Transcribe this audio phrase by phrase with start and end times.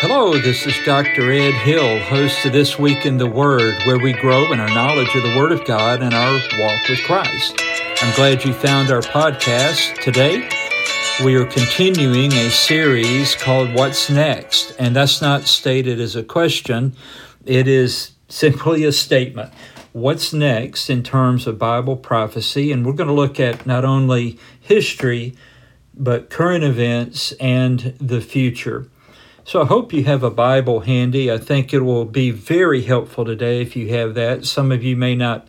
[0.00, 1.32] Hello, this is Dr.
[1.32, 5.12] Ed Hill, host of This Week in the Word, where we grow in our knowledge
[5.16, 7.60] of the Word of God and our walk with Christ.
[8.00, 10.48] I'm glad you found our podcast today.
[11.24, 16.94] We are continuing a series called What's Next, and that's not stated as a question,
[17.44, 19.52] it is simply a statement.
[19.92, 22.70] What's next in terms of Bible prophecy?
[22.70, 25.34] And we're going to look at not only history,
[25.92, 28.86] but current events and the future.
[29.48, 31.32] So I hope you have a Bible handy.
[31.32, 34.44] I think it will be very helpful today if you have that.
[34.44, 35.48] Some of you may not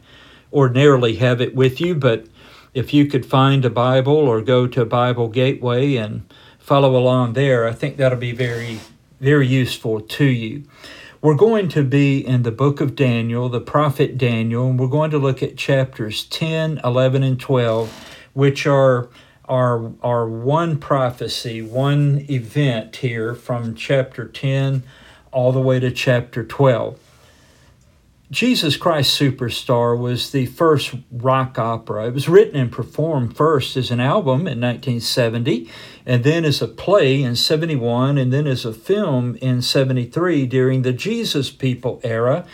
[0.54, 2.26] ordinarily have it with you, but
[2.74, 6.24] if you could find a Bible or go to Bible Gateway and
[6.60, 8.80] follow along there, I think that'll be very,
[9.20, 10.64] very useful to you.
[11.22, 15.12] We're going to be in the book of Daniel, the prophet Daniel, and we're going
[15.12, 19.10] to look at chapters 10, 11, and 12, which are
[19.50, 24.84] our, our one prophecy, one event here from chapter 10
[25.32, 27.00] all the way to chapter 12.
[28.32, 32.08] Jesus Christ Superstar was the first rock opera.
[32.08, 35.68] It was written and performed first as an album in 1970,
[36.06, 40.84] and then as a play in 71, and then as a film in 73 during
[40.84, 42.46] the Jesus People era.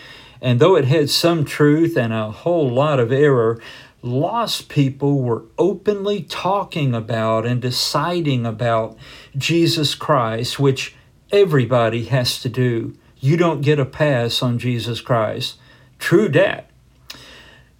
[0.41, 3.59] And though it had some truth and a whole lot of error,
[4.05, 8.97] lost people were openly talking about and deciding about
[9.35, 10.95] Jesus Christ, which
[11.31, 12.95] everybody has to do.
[13.19, 15.57] You don't get a pass on Jesus Christ.
[15.97, 16.69] True that.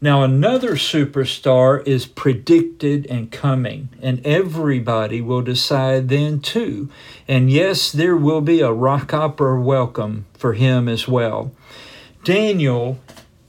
[0.01, 6.89] Now, another superstar is predicted and coming, and everybody will decide then too.
[7.27, 11.53] And yes, there will be a rock opera welcome for him as well.
[12.23, 12.99] Daniel,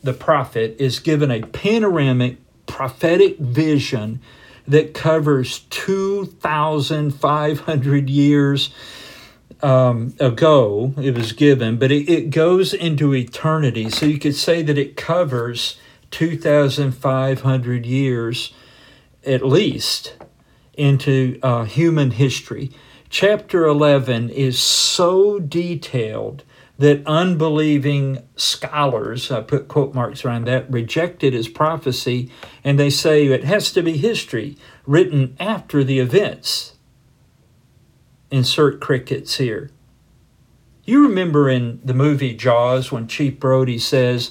[0.02, 4.20] the prophet, is given a panoramic prophetic vision
[4.68, 8.70] that covers 2,500 years
[9.62, 10.92] um, ago.
[10.98, 13.88] It was given, but it, it goes into eternity.
[13.90, 15.78] So you could say that it covers
[16.10, 18.52] 2,500 years
[19.24, 20.16] at least
[20.74, 22.70] into uh, human history.
[23.08, 26.42] Chapter 11 is so detailed
[26.78, 32.30] that unbelieving scholars, I put quote marks around that, rejected his prophecy,
[32.62, 34.56] and they say it has to be history
[34.86, 36.74] written after the events.
[38.30, 39.70] Insert crickets here.
[40.84, 44.30] You remember in the movie Jaws when Chief Brody says,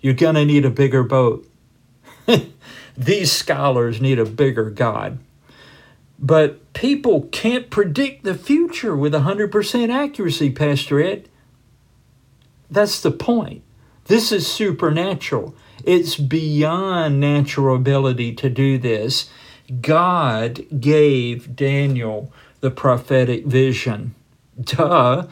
[0.00, 1.48] You're going to need a bigger boat.
[2.96, 5.18] These scholars need a bigger God.
[6.18, 11.28] But people can't predict the future with 100% accuracy, Pastor Ed.
[12.70, 13.62] That's the point.
[14.06, 15.54] This is supernatural.
[15.84, 19.30] It's beyond natural ability to do this.
[19.80, 24.14] God gave Daniel the prophetic vision.
[24.60, 25.26] Duh.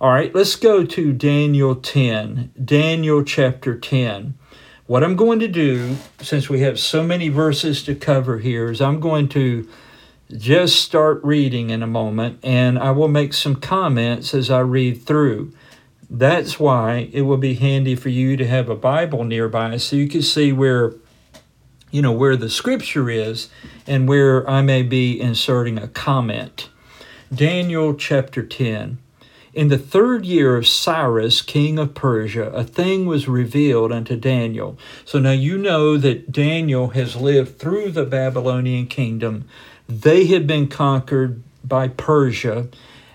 [0.00, 2.52] All right, let's go to Daniel 10.
[2.64, 4.34] Daniel chapter 10.
[4.86, 8.80] What I'm going to do, since we have so many verses to cover here, is
[8.80, 9.68] I'm going to
[10.32, 15.02] just start reading in a moment and I will make some comments as I read
[15.02, 15.52] through.
[16.10, 20.08] That's why it will be handy for you to have a Bible nearby so you
[20.08, 20.92] can see where
[21.92, 23.48] you know where the scripture is
[23.86, 26.68] and where I may be inserting a comment.
[27.32, 28.98] Daniel chapter 10.
[29.52, 34.78] In the third year of Cyrus, king of Persia, a thing was revealed unto Daniel.
[35.04, 39.48] So now you know that Daniel has lived through the Babylonian kingdom.
[39.88, 42.68] They had been conquered by Persia,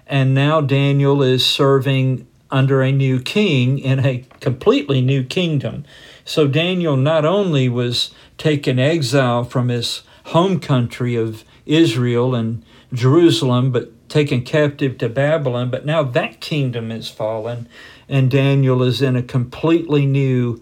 [0.08, 5.84] and now Daniel is serving under a new king in a completely new kingdom.
[6.24, 13.74] So Daniel not only was taken exile from his home country of Israel and Jerusalem,
[13.74, 17.68] but taken captive to Babylon, but now that kingdom is fallen,
[18.08, 20.62] and Daniel is in a completely new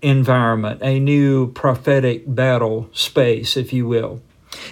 [0.00, 4.20] environment, a new prophetic battle space, if you will.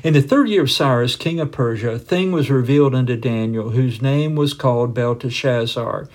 [0.04, 3.70] In the third year of Cyrus, king of Persia, a thing was revealed unto Daniel,
[3.70, 6.08] whose name was called Belteshazzar.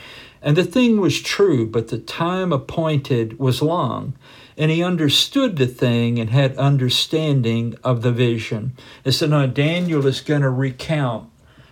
[0.46, 4.14] And the thing was true, but the time appointed was long.
[4.56, 8.78] And he understood the thing and had understanding of the vision.
[9.04, 11.30] And so now Daniel is going to recount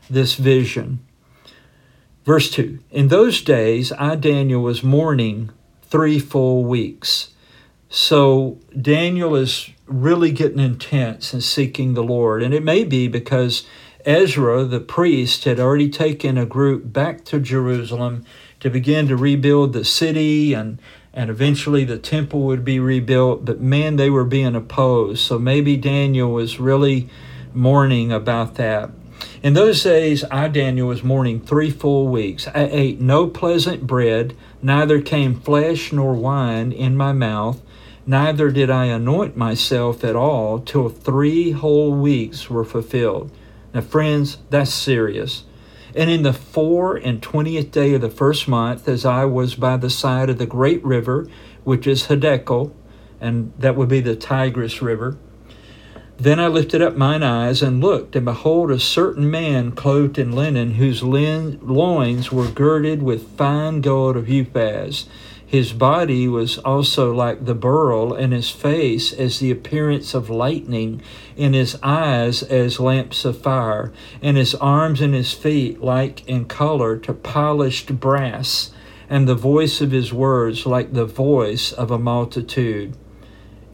[0.10, 1.06] this vision.
[2.26, 5.52] Verse 2 In those days, I, Daniel, was mourning
[5.84, 7.30] three full weeks.
[7.90, 12.42] So Daniel is really getting intense and seeking the Lord.
[12.42, 13.68] And it may be because
[14.04, 18.26] Ezra, the priest, had already taken a group back to Jerusalem
[18.64, 20.80] to begin to rebuild the city and
[21.14, 25.78] and eventually the temple would be rebuilt but man they were being opposed so maybe
[25.78, 27.08] Daniel was really
[27.54, 28.90] mourning about that
[29.42, 32.48] In those days, I, Daniel, was mourning three full weeks.
[32.48, 37.62] I ate no pleasant bread, neither came flesh nor wine in my mouth,
[38.06, 43.32] neither did I anoint myself at all till three whole weeks were fulfilled.
[43.74, 45.44] Now, friends, that's serious.
[45.96, 49.78] And in the four and twentieth day of the first month, as I was by
[49.78, 51.28] the side of the great river,
[51.64, 52.74] which is Hiddekel,
[53.22, 55.18] and that would be the Tigris River,
[56.18, 60.32] then I lifted up mine eyes and looked, and behold, a certain man clothed in
[60.32, 65.06] linen, whose loins were girded with fine gold of Uphaz.
[65.54, 71.00] His body was also like the beryl, and his face as the appearance of lightning,
[71.38, 76.46] and his eyes as lamps of fire, and his arms and his feet like in
[76.46, 78.72] color to polished brass,
[79.08, 82.98] and the voice of his words like the voice of a multitude.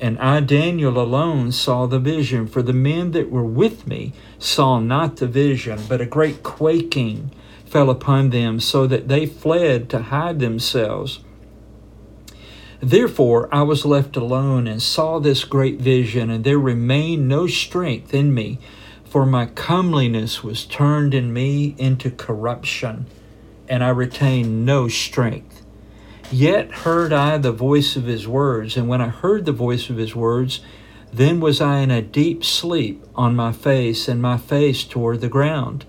[0.02, 4.82] And I, Daniel, alone saw the vision, for the men that were with me saw
[4.82, 7.32] not the vision, but a great quaking
[7.66, 11.22] fell upon them, so that they fled to hide themselves.
[12.82, 18.14] Therefore I was left alone and saw this great vision, and there remained no strength
[18.14, 18.60] in me,
[19.04, 23.08] for my comeliness was turned in me into corruption,
[23.68, 25.62] and I retained no strength.
[26.32, 29.98] Yet heard I the voice of his words, and when I heard the voice of
[29.98, 30.62] his words,
[31.12, 35.28] then was I in a deep sleep on my face, and my face toward the
[35.28, 35.86] ground.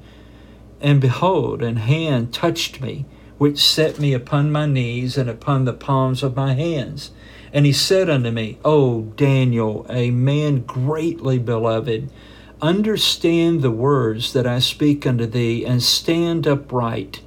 [0.81, 3.05] And behold, an hand touched me,
[3.41, 7.11] which set me upon my knees and upon the palms of my hands.
[7.55, 12.11] And he said unto me, O Daniel, a man greatly beloved,
[12.61, 17.23] understand the words that I speak unto thee, and stand upright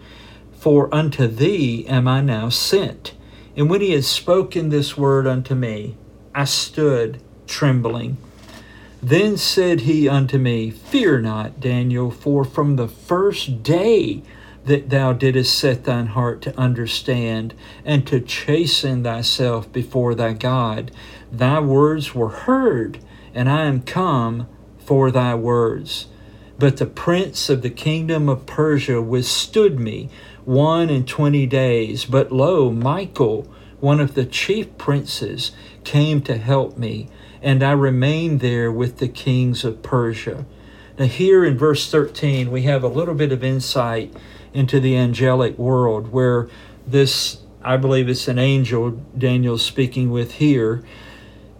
[0.52, 3.16] for unto thee am I now sent.
[3.58, 5.98] And when he had spoken this word unto me,
[6.36, 8.18] I stood trembling.
[9.02, 14.22] Then said he unto me, Fear not, Daniel, for from the first day
[14.66, 20.92] that thou didst set thine heart to understand and to chasten thyself before thy God,
[21.32, 23.00] thy words were heard,
[23.34, 26.08] and I am come for thy words.
[26.58, 30.10] But the prince of the kingdom of Persia withstood me
[30.46, 32.06] one and twenty days.
[32.06, 35.52] But lo, Michael, one of the chief princes,
[35.84, 37.10] came to help me,
[37.42, 40.46] and I remained there with the kings of Persia.
[40.98, 44.14] Now, here in verse 13, we have a little bit of insight
[44.54, 46.50] into the angelic world where
[46.86, 50.84] this, I believe it's an angel Daniel's speaking with here.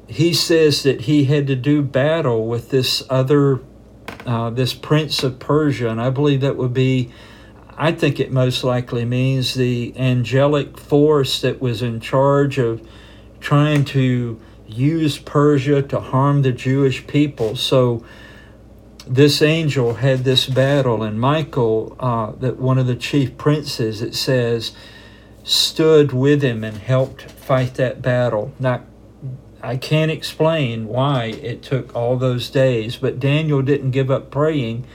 [0.08, 3.62] He says that he had to do battle with this other,
[4.26, 7.12] uh, this prince of Persia, and I believe that would be
[7.78, 12.88] I think it most likely means the angelic force that was in charge of
[13.40, 17.56] trying to use Persia to harm the Jewish people.
[17.56, 18.06] So
[19.08, 24.16] this angel had this battle, and Michael, uh, that one of the chief princes, it
[24.16, 24.72] says,
[25.44, 28.54] stood with him and helped fight that battle.
[28.60, 28.84] Now,
[29.62, 34.86] I can't explain why it took all those days, but Daniel didn't give up praying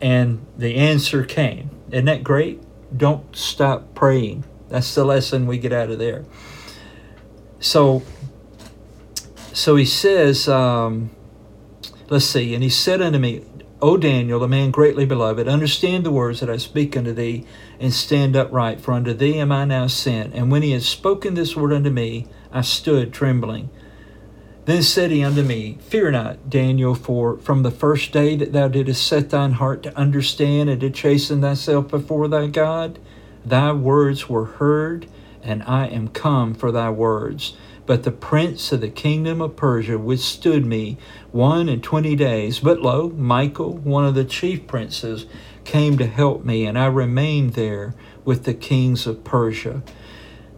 [0.00, 1.70] and the answer came.
[1.90, 2.60] Isn't that great?
[2.96, 4.44] Don't stop praying.
[4.68, 6.24] That's the lesson we get out of there.
[7.60, 8.02] So,
[9.52, 11.10] so he says, um,
[12.10, 13.42] let's see, and he said unto me,
[13.82, 17.46] O Daniel, a man greatly beloved, understand the words that I speak unto thee,
[17.78, 20.34] and stand upright, for unto thee am I now sent.
[20.34, 23.70] And when he had spoken this word unto me, I stood trembling.
[24.66, 28.68] Then said he unto me, Fear not, Daniel, for from the first day that thou
[28.68, 32.98] didst set thine heart to understand and to chasten thyself before thy God,
[33.46, 35.06] thy words were heard,
[35.42, 37.56] and I am come for thy words.
[37.90, 40.96] But the prince of the kingdom of Persia withstood me
[41.32, 42.60] one and twenty days.
[42.60, 45.26] But lo, Michael, one of the chief princes,
[45.64, 49.82] came to help me, and I remained there with the kings of Persia.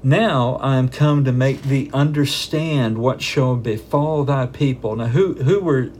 [0.02, 4.94] Now I am come to make thee understand what shall befall thy people.
[4.94, 5.90] Now who who were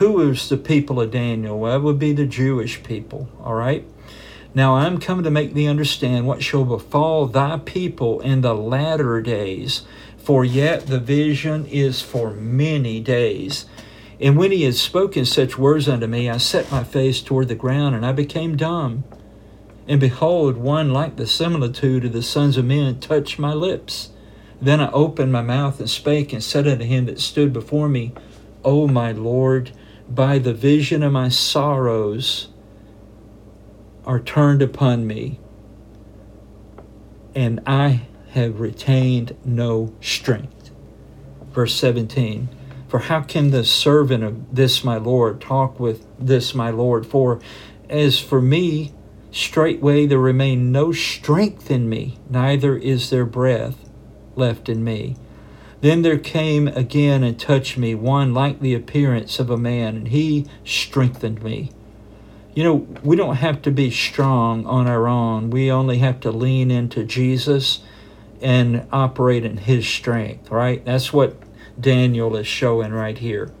[0.00, 1.56] who was the people of Daniel?
[1.56, 3.84] Well, that would be the Jewish people, all right?
[4.54, 8.54] Now I am come to make thee understand what shall befall thy people in the
[8.54, 9.82] latter days,
[10.28, 13.64] for yet the vision is for many days.
[14.20, 17.54] And when he had spoken such words unto me, I set my face toward the
[17.54, 19.04] ground, and I became dumb.
[19.86, 24.10] And behold, one like the similitude of the sons of men touched my lips.
[24.60, 28.12] Then I opened my mouth and spake and said unto him that stood before me,
[28.62, 29.70] O my Lord,
[30.10, 32.48] by the vision of my sorrows
[34.04, 35.40] are turned upon me,
[37.34, 40.70] and I have retained no strength.
[41.52, 42.48] Verse 17
[42.88, 47.06] For how can the servant of this my Lord talk with this my Lord?
[47.06, 47.40] For
[47.88, 48.92] as for me,
[49.30, 53.88] straightway there remain no strength in me, neither is there breath
[54.36, 55.16] left in me.
[55.80, 60.08] Then there came again and touched me one like the appearance of a man, and
[60.08, 61.70] he strengthened me.
[62.54, 65.50] You know, we don't have to be strong on our own.
[65.50, 67.80] We only have to lean into Jesus
[68.42, 70.84] and operate in his strength, right?
[70.84, 71.36] That's what
[71.80, 73.52] Daniel is showing right here.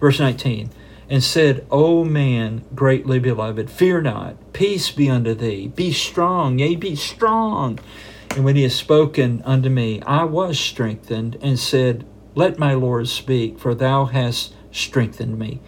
[0.00, 0.70] Verse 19
[1.08, 6.76] and said, O man, greatly beloved, fear not, peace be unto thee, be strong, yea,
[6.76, 7.78] be strong.
[8.34, 13.08] And when he had spoken unto me, I was strengthened, and said, Let my Lord
[13.08, 15.60] speak, for thou hast strengthened me.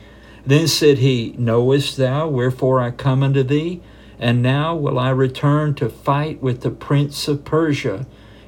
[0.44, 3.82] Then said he, Knowest thou wherefore I come unto thee?
[4.18, 8.06] And now will I return to fight with the prince of Persia.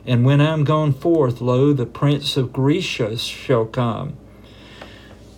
[0.09, 4.17] And when I am gone forth, lo, the prince of Grecia shall come.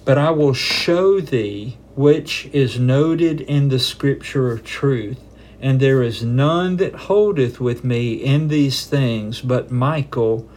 [0.06, 5.20] But I will show thee which is noted in the scripture of truth
[5.60, 10.48] and there is none that holdeth with me in these things but Michael,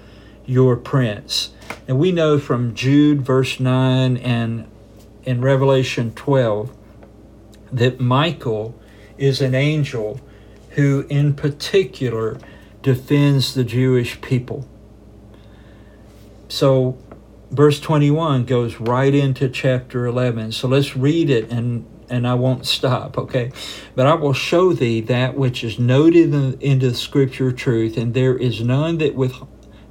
[0.45, 1.51] your prince.
[1.87, 4.65] And we know from Jude, verse 9, and
[5.23, 6.75] in Revelation 12,
[7.71, 8.79] that Michael
[9.17, 10.21] is an angel
[10.71, 12.37] who, in particular,
[12.83, 14.67] defends the Jewish people.
[16.49, 16.97] So,
[17.49, 20.51] verse 21 goes right into chapter 11.
[20.51, 23.51] So let's read it and and I won't stop, okay?
[23.95, 28.13] But I will show thee that which is noted in, in the scripture truth, and
[28.13, 29.33] there is none that with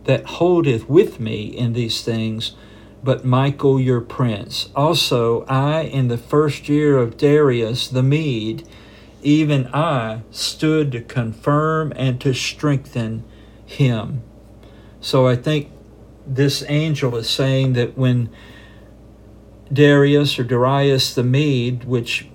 [0.04, 2.54] that holdeth with me in these things,
[3.02, 4.68] but Michael your prince.
[4.76, 8.68] Also, I in the first year of Darius the Mede,
[9.22, 13.24] even I stood to confirm and to strengthen
[13.64, 14.22] him.
[15.00, 15.70] So I think
[16.26, 18.30] this angel is saying that when
[19.72, 22.28] Darius or Darius the Mede, which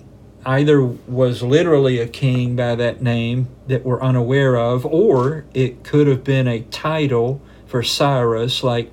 [0.44, 6.06] either was literally a king by that name that we're unaware of, or it could
[6.06, 8.90] have been a title for Cyrus, like,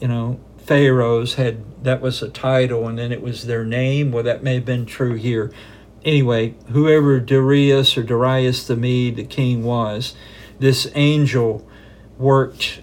[0.00, 4.10] you know, Pharaohs had that was a title and then it was their name.
[4.10, 5.52] Well, that may have been true here.
[6.04, 10.14] Anyway, whoever Darius or Darius the Mede, the king, was,
[10.58, 11.66] this angel
[12.18, 12.80] worked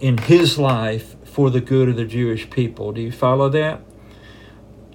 [0.00, 2.92] in his life for the good of the Jewish people.
[2.92, 3.80] Do you follow that?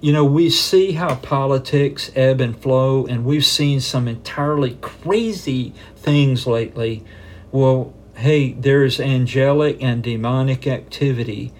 [0.00, 5.74] you know, we see how politics ebb and flow, and we've seen some entirely crazy
[5.94, 7.04] things lately.
[7.52, 11.52] Well, hey, there's angelic and demonic activity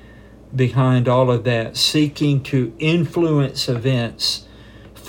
[0.57, 4.47] behind all of that, seeking to influence events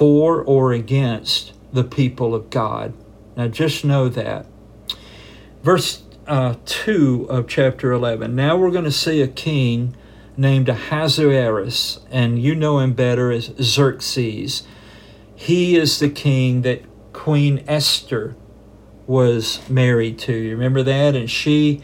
[0.01, 2.91] for or against the people of God.
[3.37, 4.47] Now, just know that.
[5.61, 8.35] Verse uh, 2 of chapter 11.
[8.35, 9.95] Now we're going to see a king
[10.35, 14.63] named Ahasuerus, and you know him better as Xerxes.
[15.35, 16.81] He is the king that
[17.13, 18.35] Queen Esther
[19.05, 20.33] was married to.
[20.33, 21.15] You remember that?
[21.15, 21.83] And she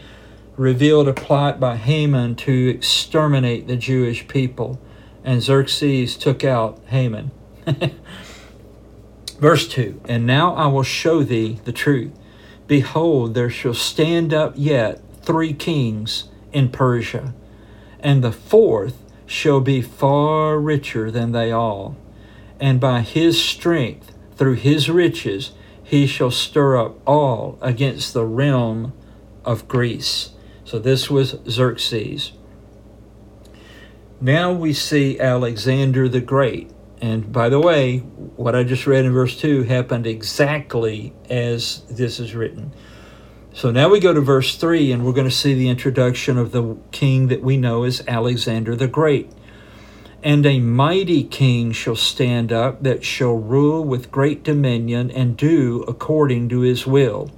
[0.56, 4.80] revealed a plot by Haman to exterminate the Jewish people,
[5.22, 7.30] and Xerxes took out Haman.
[9.38, 12.12] Verse 2 And now I will show thee the truth.
[12.66, 17.34] Behold, there shall stand up yet three kings in Persia
[18.00, 21.96] and the fourth shall be far richer than they all.
[22.60, 28.92] And by his strength, through his riches, he shall stir up all against the realm
[29.44, 30.30] of Greece.
[30.64, 32.32] So this was Xerxes.
[34.20, 36.70] Now we see Alexander the Great.
[37.00, 42.18] And by the way, what I just read in verse 2 happened exactly as this
[42.18, 42.72] is written.
[43.52, 46.52] So now we go to verse 3, and we're going to see the introduction of
[46.52, 49.30] the king that we know as Alexander the Great.
[50.22, 55.84] And a mighty king shall stand up that shall rule with great dominion and do
[55.86, 57.30] according to his will.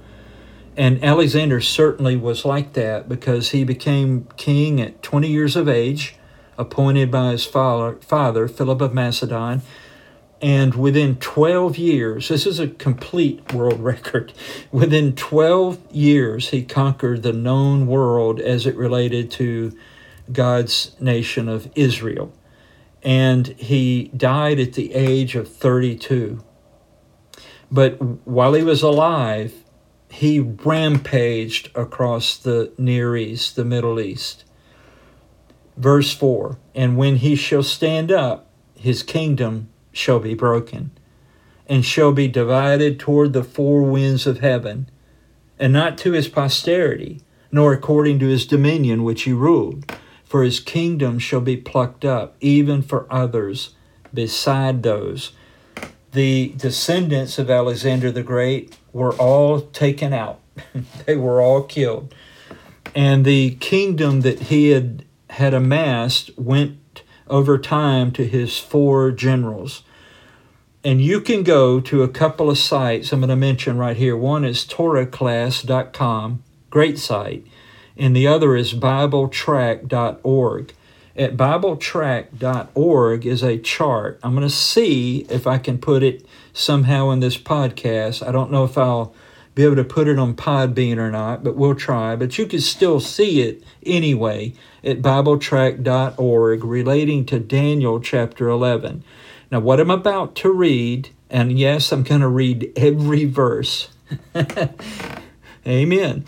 [0.75, 6.15] And Alexander certainly was like that because he became king at 20 years of age,
[6.61, 9.61] appointed by his father, father Philip of Macedon
[10.41, 14.33] and within 12 years, this is a complete world record.
[14.71, 19.77] Within 12 years, he conquered the known world as it related to
[20.31, 22.33] God's nation of Israel.
[23.03, 26.43] And he died at the age of 32.
[27.71, 29.53] But while he was alive,
[30.09, 34.43] he rampaged across the Near East, the Middle East.
[35.77, 40.91] Verse 4 And when he shall stand up, his kingdom shall be broken,
[41.67, 44.89] and shall be divided toward the four winds of heaven,
[45.59, 49.85] and not to his posterity, nor according to his dominion which he ruled.
[50.23, 53.75] for his kingdom shall be plucked up, even for others
[54.13, 55.33] beside those.
[56.13, 60.39] The descendants of Alexander the Great were all taken out,
[61.05, 62.15] they were all killed.
[62.95, 69.83] And the kingdom that he had, had amassed went over time to his four generals.
[70.83, 74.17] And you can go to a couple of sites I'm going to mention right here.
[74.17, 77.47] One is torahclass.com, great site,
[77.95, 80.73] and the other is bibletrack.org.
[81.15, 84.19] At bibletrack.org is a chart.
[84.23, 88.27] I'm going to see if I can put it somehow in this podcast.
[88.27, 89.15] I don't know if I'll
[89.53, 92.15] be able to put it on Podbean or not, but we'll try.
[92.15, 94.53] But you can still see it anyway
[94.83, 99.03] at bibletrack.org relating to Daniel chapter 11.
[99.51, 103.89] Now, what I'm about to read, and yes, I'm going to read every verse.
[105.67, 106.25] Amen.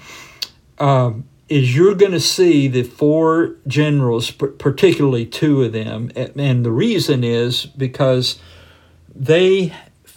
[0.77, 6.71] Um, is you're going to see the four generals, particularly two of them, and the
[6.71, 8.39] reason is because
[9.15, 9.73] they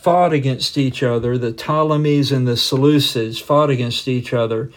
[0.06, 1.36] fought against each other.
[1.36, 4.70] The Ptolemies and the Seleucids fought against each other,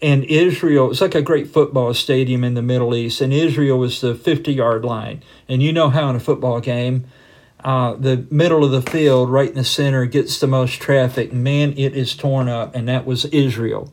[0.00, 0.92] and Israel.
[0.92, 4.52] It's like a great football stadium in the Middle East, and Israel was the 50
[4.52, 5.24] yard line.
[5.48, 7.06] And you know how in a football game,
[7.64, 11.32] uh, the middle of the field, right in the center, gets the most traffic.
[11.32, 13.92] Man, it is torn up, and that was Israel.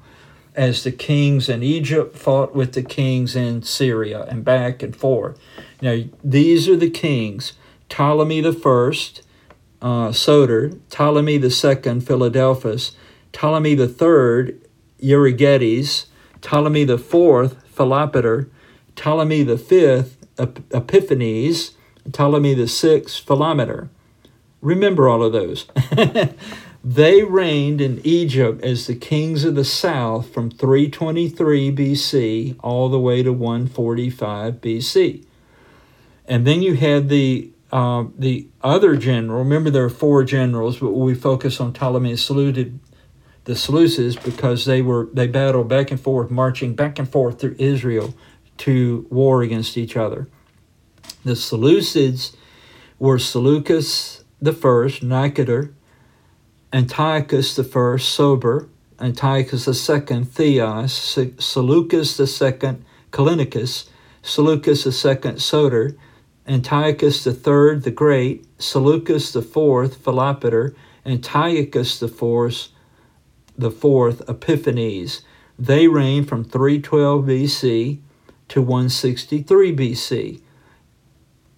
[0.53, 5.39] As the kings in Egypt fought with the kings in Syria and back and forth.
[5.81, 7.53] Now, these are the kings
[7.89, 9.23] Ptolemy the first,
[9.85, 12.93] uh, Soter, Ptolemy second, Philadelphus,
[13.31, 14.59] Ptolemy third,
[14.99, 16.07] Euergetes,
[16.41, 18.49] Ptolemy fourth, Philopator,
[18.95, 21.75] Ptolemy fifth, Epiphanes,
[22.11, 23.89] Ptolemy the sixth, Philometor.
[24.61, 25.67] Remember all of those.
[26.83, 32.99] they reigned in Egypt as the kings of the south from 323 BC all the
[32.99, 35.25] way to 145 BC.
[36.27, 39.39] And then you had the uh, the other general.
[39.39, 42.79] Remember, there are four generals, but we focus on Ptolemy Seleucid,
[43.43, 47.57] the Seleucids because they were they battled back and forth, marching back and forth through
[47.59, 48.15] Israel
[48.59, 50.29] to war against each other.
[51.25, 52.37] The Seleucids
[52.97, 55.73] were Seleucus the first, Nicator,
[56.71, 58.69] Antiochus the first, Soter,
[59.01, 60.93] Antiochus the second, Theos,
[61.39, 63.89] Seleucus the second, Callinicus,
[64.21, 65.97] Seleucus the second, Soter,
[66.47, 72.69] Antiochus third, the Great, Seleucus fourth, Philopator, Antiochus the fourth,
[73.57, 75.21] the fourth, Epiphanes.
[75.57, 77.99] They reigned from 312 BC
[78.49, 80.41] to 163 BC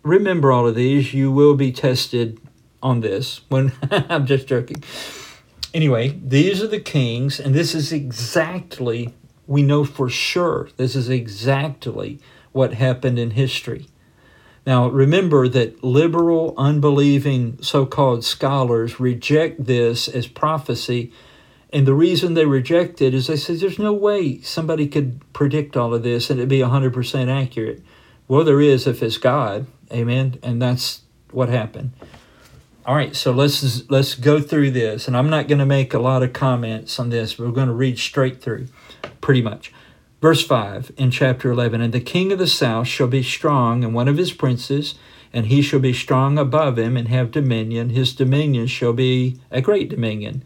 [0.08, 1.14] remember all of these.
[1.14, 2.40] You will be tested
[2.82, 3.42] on this.
[3.50, 4.84] When I'm just joking.
[5.74, 9.14] Anyway, these are the kings, and this is exactly
[9.46, 10.70] we know for sure.
[10.78, 12.20] This is exactly
[12.52, 13.88] what happened in history.
[14.68, 21.14] Now, remember that liberal, unbelieving so called scholars reject this as prophecy.
[21.72, 25.78] And the reason they reject it is they say there's no way somebody could predict
[25.78, 27.82] all of this and it'd be 100% accurate.
[28.28, 29.68] Well, there is if it's God.
[29.90, 30.38] Amen.
[30.44, 31.94] And that's what happened.
[32.86, 36.00] All right, so let's let's go through this, and I'm not going to make a
[36.00, 37.38] lot of comments on this.
[37.38, 38.70] We're going to read straight through,
[39.20, 39.74] pretty much.
[40.20, 43.94] Verse five in chapter eleven, and the king of the south shall be strong, and
[43.94, 44.96] one of his princes,
[45.32, 47.90] and he shall be strong above him, and have dominion.
[47.90, 50.44] His dominion shall be a great dominion.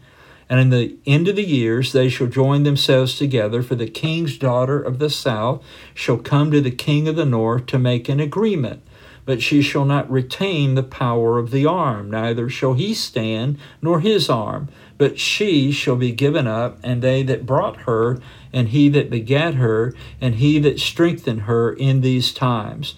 [0.50, 4.36] And in the end of the years they shall join themselves together, for the king's
[4.36, 8.20] daughter of the south shall come to the king of the north to make an
[8.20, 8.82] agreement
[9.24, 14.00] but she shall not retain the power of the arm, neither shall he stand, nor
[14.00, 14.68] his arm,
[15.02, 18.20] but she shall be given up, and they that brought her,
[18.52, 22.94] and he that begat her, and he that strengthened her in these times.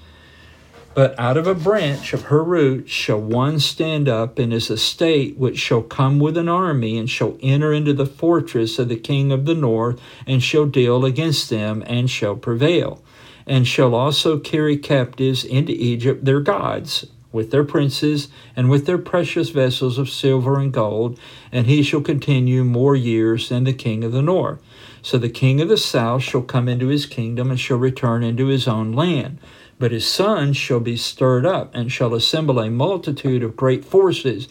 [0.92, 5.38] But out of a branch of her root shall one stand up in his estate,
[5.38, 9.32] which shall come with an army, and shall enter into the fortress of the king
[9.32, 13.02] of the north, and shall deal against them, and shall prevail
[13.46, 18.96] and shall also carry captives into Egypt their gods, with their princes, and with their
[18.96, 21.18] precious vessels of silver and gold,
[21.50, 24.60] and he shall continue more years than the king of the north.
[25.02, 28.46] So the king of the south shall come into his kingdom, and shall return into
[28.46, 29.38] his own land.
[29.80, 34.48] But his sons shall be stirred up, and shall assemble a multitude of great forces,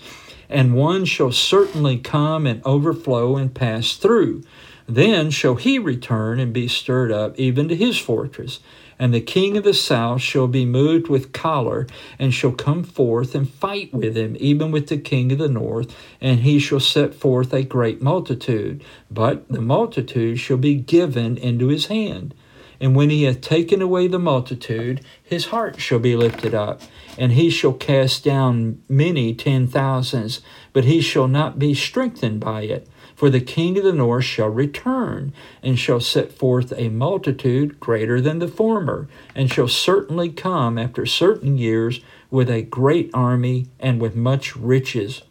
[0.50, 4.44] and one shall certainly come and overflow and pass through.
[4.88, 8.60] Then shall he return and be stirred up even to his fortress
[8.98, 11.88] and the king of the south shall be moved with choler,
[12.20, 15.96] and shall come forth and fight with him, even with the king of the north,
[16.22, 18.84] and he shall set forth a great multitude.
[19.10, 22.34] But the multitude shall be given into his hand.
[22.80, 26.82] And when he hath taken away the multitude, his heart shall be lifted up,
[27.18, 30.42] and he shall cast down many ten thousands,
[30.74, 32.88] but he shall not be strengthened by it.
[33.24, 35.32] For the king of the north shall return,
[35.64, 41.06] and shall set forth a multitude greater than the former, and shall certainly come after
[41.06, 45.22] certain years with a great army and with much riches.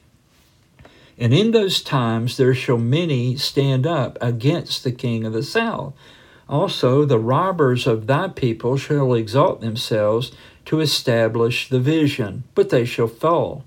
[1.18, 5.92] And in those times there shall many stand up against the king of the south.
[6.48, 10.32] Also, the robbers of thy people shall exalt themselves
[10.64, 13.64] to establish the vision, but they shall fall.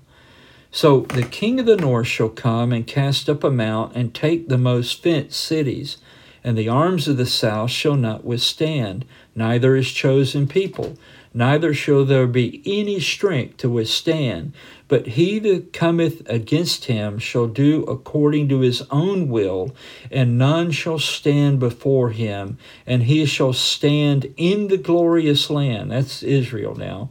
[0.76, 4.50] So the king of the north shall come and cast up a mount and take
[4.50, 5.96] the most fenced cities,
[6.44, 10.98] and the arms of the south shall not withstand, neither is chosen people,
[11.32, 14.52] neither shall there be any strength to withstand.
[14.86, 19.74] But he that cometh against him shall do according to his own will,
[20.10, 25.90] and none shall stand before him, and he shall stand in the glorious land.
[25.90, 27.08] That's Israel now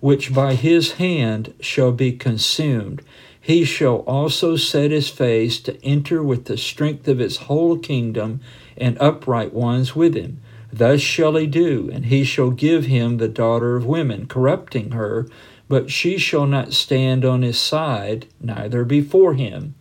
[0.00, 3.02] which by his hand shall be consumed.
[3.40, 8.40] He shall also set his face to enter with the strength of his whole kingdom
[8.76, 10.40] and upright ones with him.
[10.72, 15.26] Thus shall he do, and he shall give him the daughter of women, corrupting her,
[15.68, 19.74] but she shall not stand on his side, neither before him.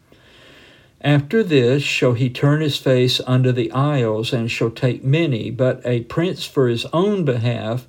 [1.02, 5.82] After this shall he turn his face unto the isles, and shall take many, but
[5.86, 7.88] a prince for his own behalf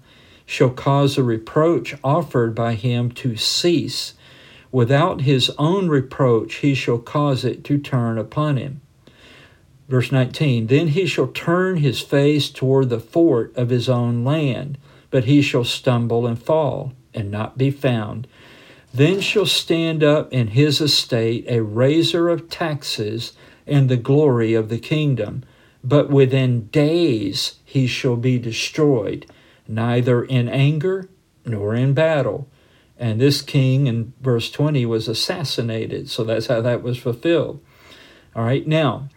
[0.50, 4.14] shall cause a reproach offered by him to cease.
[4.72, 8.80] Without his own reproach, he shall cause it to turn upon him.
[9.88, 14.76] Verse 19 Then he shall turn his face toward the fort of his own land,
[15.12, 18.26] but he shall stumble and fall, and not be found.
[18.92, 23.34] Then shall stand up in his estate a raiser of taxes
[23.68, 25.44] and the glory of the kingdom.
[25.84, 29.26] But within days he shall be destroyed,
[29.70, 31.08] neither in anger
[31.44, 32.48] nor in battle.
[32.98, 37.62] And this king in verse 20 was assassinated, so that's how that was fulfilled.
[38.36, 39.08] All right, now,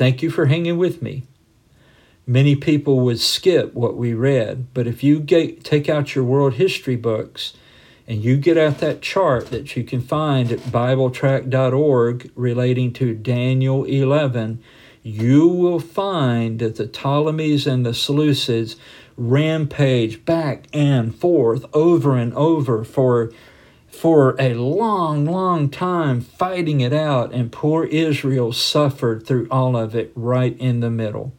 [0.00, 1.24] Thank you for hanging with me.
[2.26, 6.54] Many people would skip what we read, but if you get, take out your world
[6.54, 7.52] history books
[8.08, 13.84] and you get out that chart that you can find at BibleTrack.org relating to Daniel
[13.84, 14.62] 11,
[15.02, 18.76] you will find that the Ptolemies and the Seleucids
[19.20, 23.30] rampage back and forth over and over for
[23.86, 29.94] for a long, long time fighting it out, and poor Israel suffered through all of
[29.94, 31.34] it right in the middle.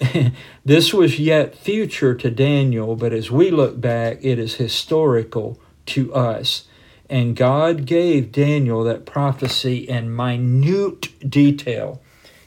[0.64, 6.14] this was yet future to Daniel, but as we look back, it is historical to
[6.14, 6.68] us.
[7.08, 12.00] And God gave Daniel that prophecy in minute detail.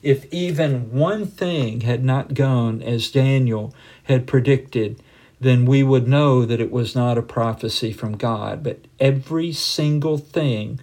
[0.04, 5.02] If even one thing had not gone as Daniel had predicted,
[5.40, 8.64] then we would know that it was not a prophecy from God.
[8.64, 10.80] But every single thing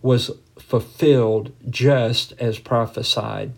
[0.00, 3.52] was fulfilled just as prophesied.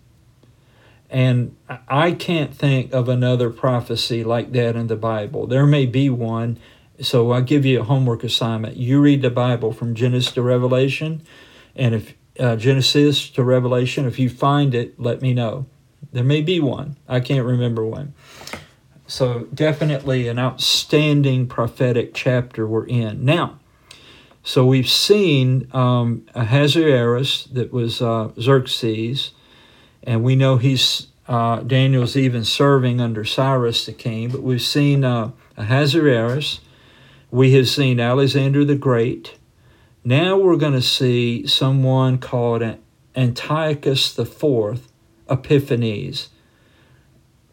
[1.08, 1.56] And
[1.88, 5.46] I can't think of another prophecy like that in the Bible.
[5.46, 6.58] There may be one,
[7.00, 8.76] so I'll give you a homework assignment.
[8.76, 11.22] You read the Bible from Genesis to Revelation,
[11.76, 15.66] and if uh, Genesis to Revelation, if you find it, let me know.
[16.12, 16.96] There may be one.
[17.08, 18.14] I can't remember one.
[19.06, 23.24] So, definitely an outstanding prophetic chapter we're in.
[23.24, 23.58] Now,
[24.42, 29.32] so we've seen um, Ahasuerus that was uh, Xerxes,
[30.04, 35.04] and we know he's uh, Daniel's even serving under Cyrus the king, but we've seen
[35.04, 36.60] uh, Ahasuerus,
[37.32, 39.34] we have seen Alexander the Great.
[40.06, 42.62] Now we're going to see someone called
[43.16, 44.88] Antiochus IV
[45.28, 46.28] Epiphanes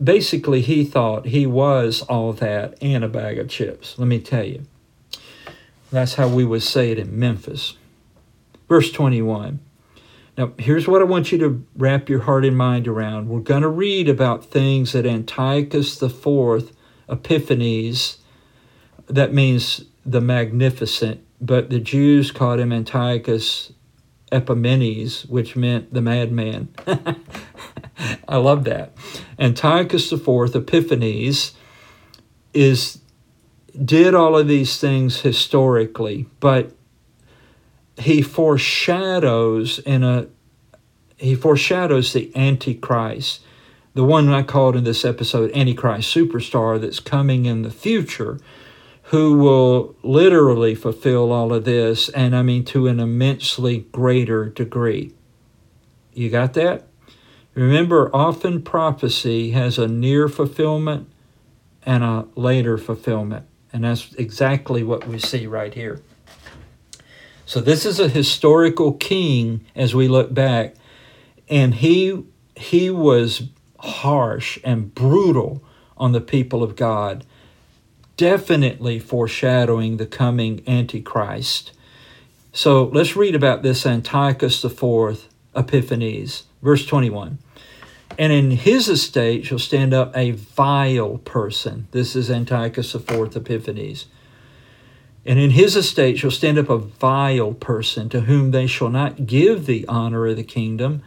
[0.04, 3.98] basically he thought he was all that and a bag of chips.
[3.98, 4.66] Let me tell you.
[5.92, 7.78] That's how we would say it in Memphis.
[8.68, 9.60] Verse 21.
[10.38, 13.30] Now, here's what I want you to wrap your heart and mind around.
[13.30, 16.72] We're going to read about things that Antiochus IV
[17.08, 18.18] Epiphanes,
[19.08, 23.74] that means the magnificent, but the Jews called him Antiochus
[24.32, 26.70] Epimanes, which meant the madman.
[28.28, 28.94] I love that.
[29.38, 31.52] Antiochus IV Epiphanes
[32.54, 33.00] is
[33.84, 36.72] did all of these things historically, but
[37.98, 40.28] he foreshadows in a
[41.18, 43.42] he foreshadows the Antichrist,
[43.94, 48.40] the one I called in this episode Antichrist superstar that's coming in the future,
[49.08, 55.14] who will literally fulfill all of this, and I mean to an immensely greater degree.
[56.14, 56.88] You got that?
[57.54, 61.10] Remember, often prophecy has a near fulfillment
[61.86, 63.46] and a later fulfillment.
[63.72, 66.02] And that's exactly what we see right here.
[67.46, 70.76] So, this is a historical king as we look back,
[71.50, 72.24] and he,
[72.56, 75.62] he was harsh and brutal
[75.98, 77.26] on the people of God,
[78.18, 81.72] definitely foreshadowing the coming Antichrist.
[82.52, 87.40] So, let's read about this Antiochus IV Epiphanes, verse 21.
[88.18, 91.88] And in his estate shall stand up a vile person.
[91.92, 94.06] This is Antiochus IV Epiphanes.
[95.26, 99.26] And in his estate shall stand up a vile person to whom they shall not
[99.26, 101.02] give the honor of the kingdom,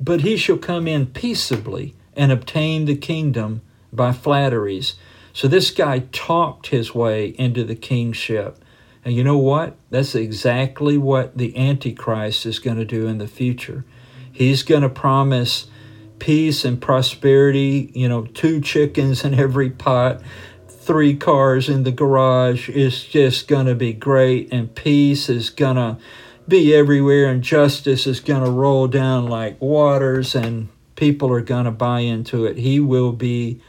[0.00, 3.62] but he shall come in peaceably and obtain the kingdom
[3.92, 4.94] by flatteries.
[5.32, 8.62] So this guy talked his way into the kingship.
[9.04, 9.76] And you know what?
[9.90, 13.84] That's exactly what the Antichrist is going to do in the future.
[14.30, 15.68] He's going to promise
[16.18, 20.20] peace and prosperity, you know, two chickens in every pot,
[20.68, 22.68] three cars in the garage.
[22.68, 25.96] It's just going to be great, and peace is going to
[26.46, 31.64] be everywhere, and justice is going to roll down like waters, and people are going
[31.64, 32.58] to buy into it.
[32.58, 33.62] He will be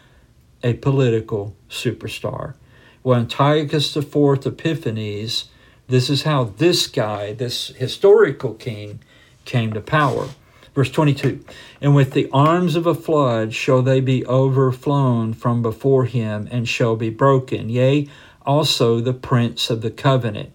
[0.64, 2.56] a political superstar.
[3.04, 5.46] Well, Antiochus IV Epiphanes,
[5.88, 9.00] this is how this guy, this historical king,
[9.46, 10.30] came to power.
[10.74, 11.44] Verse 22
[11.82, 16.68] And with the arms of a flood shall they be overflown from before him, and
[16.68, 18.08] shall be broken, yea,
[18.46, 20.52] also the prince of the covenant.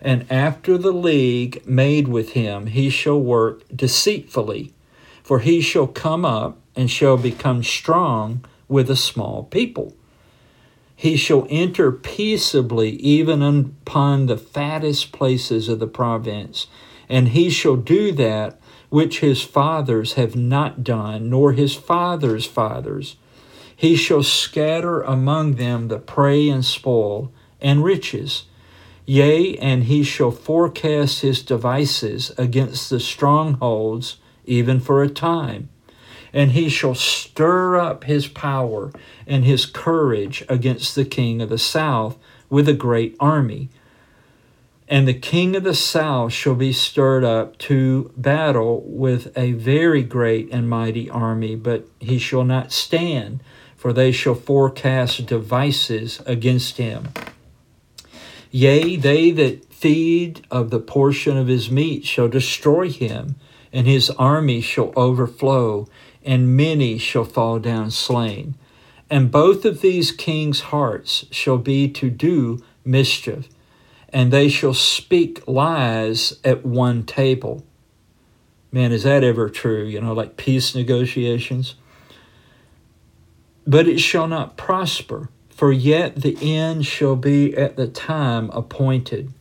[0.00, 4.72] And after the league made with him, he shall work deceitfully,
[5.22, 9.94] for he shall come up and shall become strong with a small people.
[10.94, 16.66] He shall enter peaceably even upon the fattest places of the province,
[17.08, 23.16] and he shall do that which his fathers have not done, nor his fathers' fathers.
[23.74, 28.44] He shall scatter among them the prey and spoil and riches.
[29.04, 35.68] Yea, and he shall forecast his devices against the strongholds, even for a time.
[36.36, 38.92] And he shall stir up his power
[39.26, 42.16] and his courage against the king of the south
[42.48, 43.70] with a great army
[44.88, 50.02] and the king of the south shall be stirred up to battle with a very
[50.02, 53.42] great and mighty army, but he shall not stand,
[53.74, 57.08] for they shall forecast devices against him.
[58.52, 63.34] Yea, they that feed of the portion of his meat shall destroy him,
[63.72, 65.88] and his army shall overflow,
[66.26, 68.56] and many shall fall down slain.
[69.08, 73.48] And both of these kings' hearts shall be to do mischief
[74.16, 77.64] and they shall speak lies at one table.
[78.72, 79.84] Man, is that ever true?
[79.84, 81.74] You know, like peace negotiations?
[83.66, 89.32] But it shall not prosper, for yet the end shall be at the time appointed.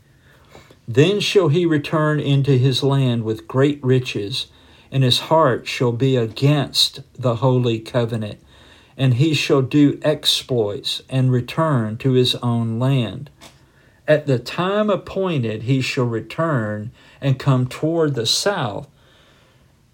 [0.88, 4.48] Then shall he return into his land with great riches,
[4.96, 8.40] and his heart shall be against the holy covenant,
[8.96, 13.30] and he shall do exploits and return to his own land.
[14.08, 18.88] At the time appointed, he shall return and come toward the south,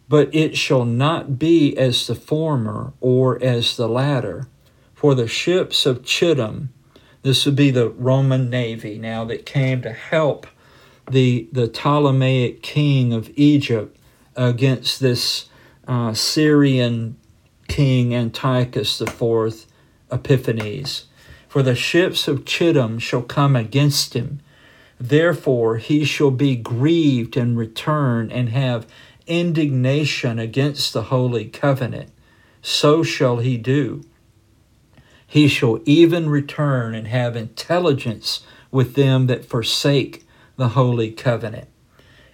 [0.07, 4.45] but it shall not be as the former or as the latter.
[4.93, 6.69] For the ships of Chittim,
[7.23, 10.45] this would be the Roman navy now that came to help
[11.09, 13.97] the, the Ptolemaic king of Egypt
[14.35, 15.49] against this
[15.87, 17.17] uh, Syrian
[17.67, 19.65] king Antiochus IV
[20.11, 21.05] Epiphanes.
[21.47, 24.39] For the ships of Chittim shall come against him.
[24.99, 28.87] Therefore he shall be grieved and return and have
[29.27, 32.11] indignation against the holy covenant.
[32.61, 34.03] So shall he do.
[35.25, 40.25] He shall even return and have intelligence with them that forsake
[40.57, 41.67] the holy covenant.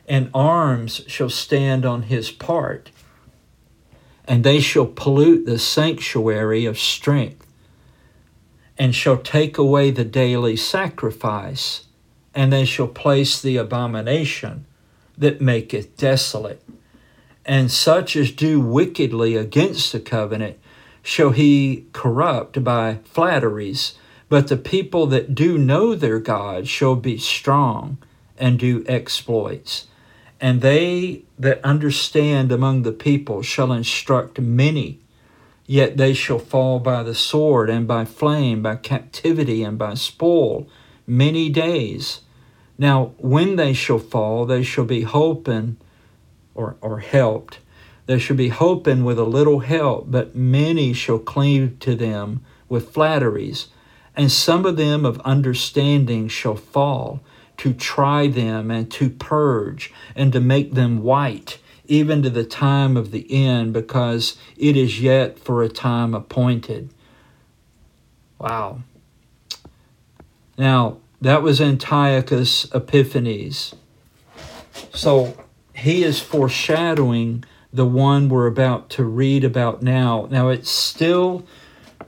[0.07, 2.91] And arms shall stand on his part,
[4.25, 7.45] and they shall pollute the sanctuary of strength
[8.77, 11.85] and shall take away the daily sacrifice,
[12.35, 14.65] and they shall place the abomination
[15.17, 16.61] that maketh desolate.
[17.45, 20.59] And such as do wickedly against the covenant
[21.01, 23.93] shall he corrupt by flatteries.
[24.29, 27.97] But the people that do know their God shall be strong
[28.37, 29.87] and do exploits.
[30.39, 34.99] And they that understand among the people shall instruct many.
[35.65, 40.67] Yet they shall fall by the sword and by flame, by captivity and by spoil,
[41.05, 42.21] many days.
[42.77, 45.77] Now, when they shall fall, they shall be hoping
[46.55, 47.59] or, or helped.
[48.05, 52.91] There shall be hoping with a little help, but many shall cleave to them with
[52.91, 53.67] flatteries,
[54.15, 57.21] and some of them of understanding shall fall
[57.57, 62.95] to try them and to purge and to make them white, even to the time
[62.95, 66.89] of the end, because it is yet for a time appointed.
[68.39, 68.81] Wow.
[70.57, 73.73] Now, that was Antiochus Epiphanes.
[74.93, 75.35] So
[75.75, 77.43] he is foreshadowing
[77.73, 80.27] the one we're about to read about now.
[80.29, 81.45] Now it's still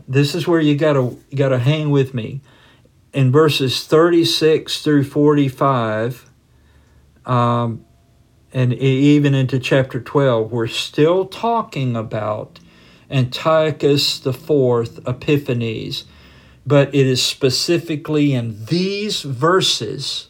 [0.08, 2.42] this is where you gotta gotta hang with me.
[3.12, 6.30] In verses 36 through 45,
[7.26, 7.86] um,
[8.54, 12.60] and even into chapter 12, we're still talking about
[13.10, 16.06] Antiochus the Fourth Epiphanes,
[16.65, 20.30] but it is specifically in these verses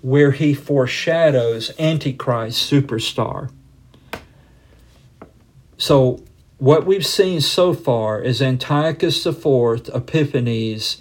[0.00, 3.50] where he foreshadows Antichrist superstar.
[5.76, 6.22] So,
[6.58, 10.98] what we've seen so far is Antiochus the Fourth Epiphanes.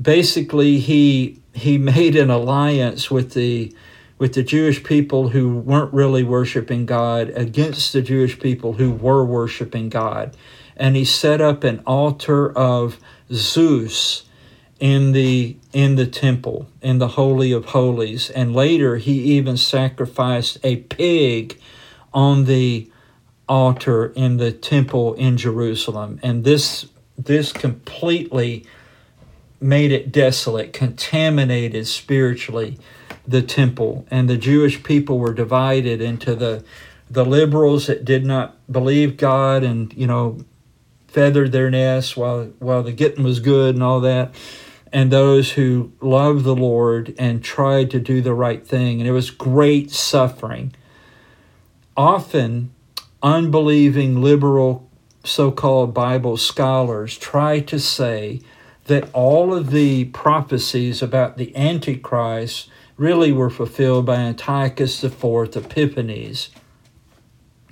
[0.00, 3.74] Basically, he he made an alliance with the
[4.18, 9.24] with the Jewish people who weren't really worshiping God against the Jewish people who were
[9.24, 10.36] worshiping God,
[10.76, 12.98] and he set up an altar of
[13.32, 14.24] Zeus
[14.78, 20.56] in the in the temple in the holy of holies and later he even sacrificed
[20.64, 21.60] a pig
[22.14, 22.90] on the
[23.50, 26.20] altar in the temple in Jerusalem.
[26.22, 26.86] And this
[27.18, 28.64] this completely
[29.60, 32.78] made it desolate, contaminated spiritually
[33.26, 34.06] the temple.
[34.10, 36.64] And the Jewish people were divided into the
[37.10, 40.38] the liberals that did not believe God and, you know,
[41.08, 44.34] feathered their nests while while the getting was good and all that.
[44.92, 49.00] And those who loved the Lord and tried to do the right thing.
[49.00, 50.74] And it was great suffering.
[51.96, 52.72] Often
[53.22, 54.88] unbelieving liberal
[55.22, 58.40] so called Bible scholars try to say
[58.90, 65.24] that all of the prophecies about the Antichrist really were fulfilled by Antiochus IV
[65.56, 66.50] Epiphanes,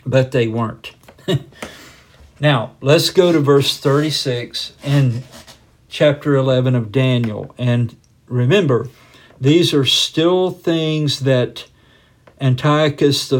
[0.06, 0.92] but they weren't.
[2.40, 5.24] now, let's go to verse 36 in
[5.88, 7.52] chapter 11 of Daniel.
[7.58, 8.88] And remember,
[9.40, 11.66] these are still things that
[12.40, 13.32] Antiochus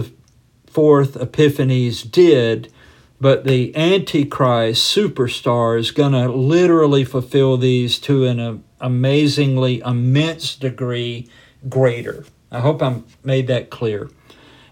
[0.67, 2.73] fourth Epiphanes did,
[3.21, 10.55] but the Antichrist superstar is going to literally fulfill these to an uh, amazingly immense
[10.55, 11.29] degree
[11.69, 12.25] greater.
[12.51, 14.09] I hope I made that clear.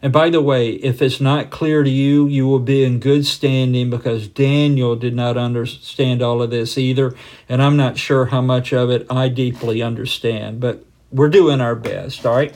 [0.02, 3.26] And by the way, if it's not clear to you, you will be in good
[3.26, 7.14] standing because Daniel did not understand all of this either.
[7.48, 11.74] And I'm not sure how much of it I deeply understand, but we're doing our
[11.74, 12.54] best, all right?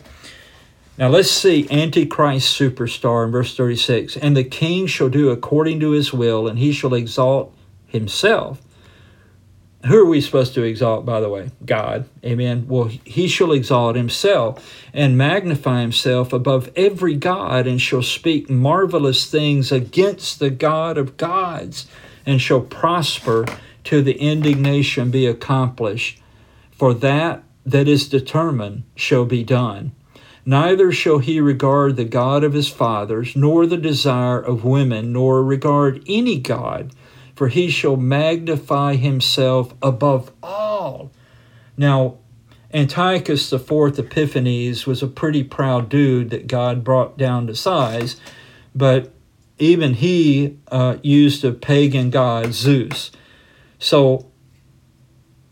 [1.00, 4.18] Now let's see Antichrist superstar in verse 36.
[4.18, 8.60] And the king shall do according to his will, and he shall exalt himself.
[9.86, 11.52] Who are we supposed to exalt, by the way?
[11.64, 12.06] God.
[12.22, 12.66] Amen.
[12.68, 19.24] Well, he shall exalt himself and magnify himself above every God, and shall speak marvelous
[19.24, 21.86] things against the God of gods,
[22.26, 23.46] and shall prosper
[23.84, 26.20] till the indignation be accomplished.
[26.72, 29.92] For that that is determined shall be done.
[30.44, 35.44] Neither shall he regard the God of his fathers, nor the desire of women, nor
[35.44, 36.92] regard any God,
[37.34, 41.10] for he shall magnify himself above all.
[41.76, 42.18] Now,
[42.72, 48.16] Antiochus IV Epiphanes was a pretty proud dude that God brought down to size,
[48.74, 49.12] but
[49.58, 53.10] even he uh, used a pagan god, Zeus.
[53.78, 54.30] So,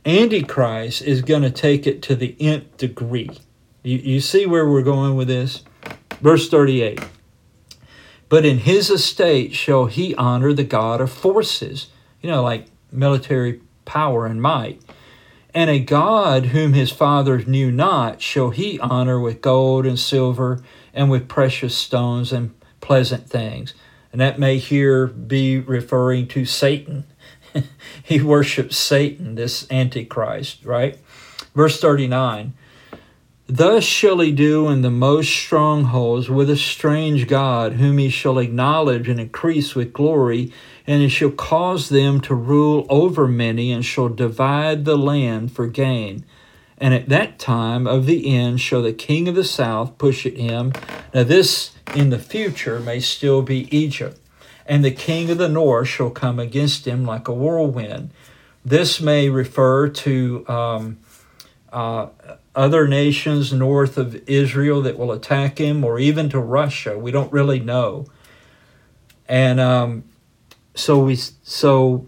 [0.06, 3.30] Antichrist is going to take it to the nth degree.
[3.88, 5.64] You, you see where we're going with this?
[6.20, 7.00] Verse 38
[8.28, 11.86] But in his estate shall he honor the God of forces,
[12.20, 14.82] you know, like military power and might.
[15.54, 20.62] And a God whom his fathers knew not shall he honor with gold and silver
[20.92, 23.72] and with precious stones and pleasant things.
[24.12, 27.06] And that may here be referring to Satan.
[28.02, 30.98] he worships Satan, this Antichrist, right?
[31.54, 32.52] Verse 39
[33.50, 38.38] Thus shall he do in the most strongholds with a strange God, whom he shall
[38.38, 40.52] acknowledge and increase with glory,
[40.86, 45.66] and he shall cause them to rule over many, and shall divide the land for
[45.66, 46.26] gain.
[46.76, 50.36] And at that time of the end shall the king of the south push at
[50.36, 50.74] him.
[51.14, 54.20] Now, this in the future may still be Egypt.
[54.66, 58.10] And the king of the north shall come against him like a whirlwind.
[58.62, 60.98] This may refer to um,
[61.72, 62.08] uh,
[62.54, 66.98] other nations north of Israel that will attack him, or even to Russia.
[66.98, 68.06] We don't really know.
[69.28, 70.04] And um,
[70.74, 72.06] so we so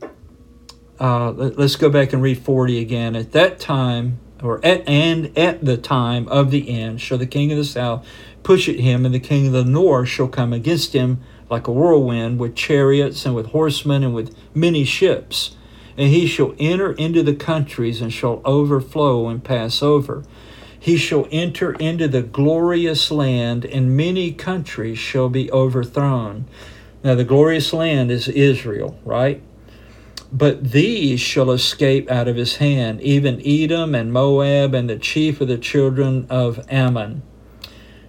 [0.98, 3.16] uh, let, us go back and read 40 again.
[3.16, 7.52] At that time, or at and at the time of the end, shall the king
[7.52, 8.06] of the south
[8.42, 11.72] push at him, and the king of the north shall come against him like a
[11.72, 15.56] whirlwind, with chariots and with horsemen and with many ships.
[16.00, 20.24] And he shall enter into the countries and shall overflow and pass over.
[20.78, 26.46] He shall enter into the glorious land, and many countries shall be overthrown.
[27.04, 29.42] Now, the glorious land is Israel, right?
[30.32, 35.42] But these shall escape out of his hand, even Edom and Moab and the chief
[35.42, 37.20] of the children of Ammon.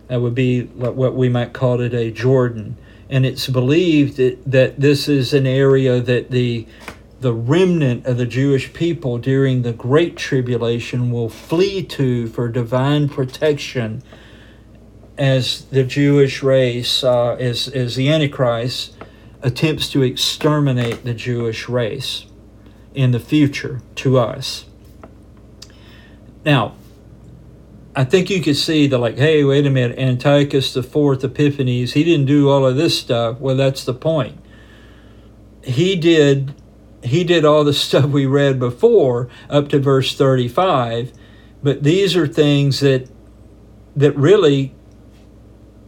[0.07, 2.77] That would be what we might call today Jordan.
[3.09, 6.65] And it's believed that, that this is an area that the
[7.21, 13.07] the remnant of the Jewish people during the Great Tribulation will flee to for divine
[13.07, 14.01] protection
[15.19, 18.95] as the Jewish race, uh, as, as the Antichrist
[19.43, 22.25] attempts to exterminate the Jewish race
[22.95, 24.65] in the future to us.
[26.43, 26.73] Now,
[27.95, 31.93] I think you could see the like, hey, wait a minute, Antiochus the Fourth Epiphanes,
[31.93, 33.39] he didn't do all of this stuff.
[33.39, 34.39] Well, that's the point.
[35.63, 36.55] He did
[37.03, 41.11] he did all the stuff we read before up to verse 35,
[41.63, 43.09] but these are things that
[43.95, 44.73] that really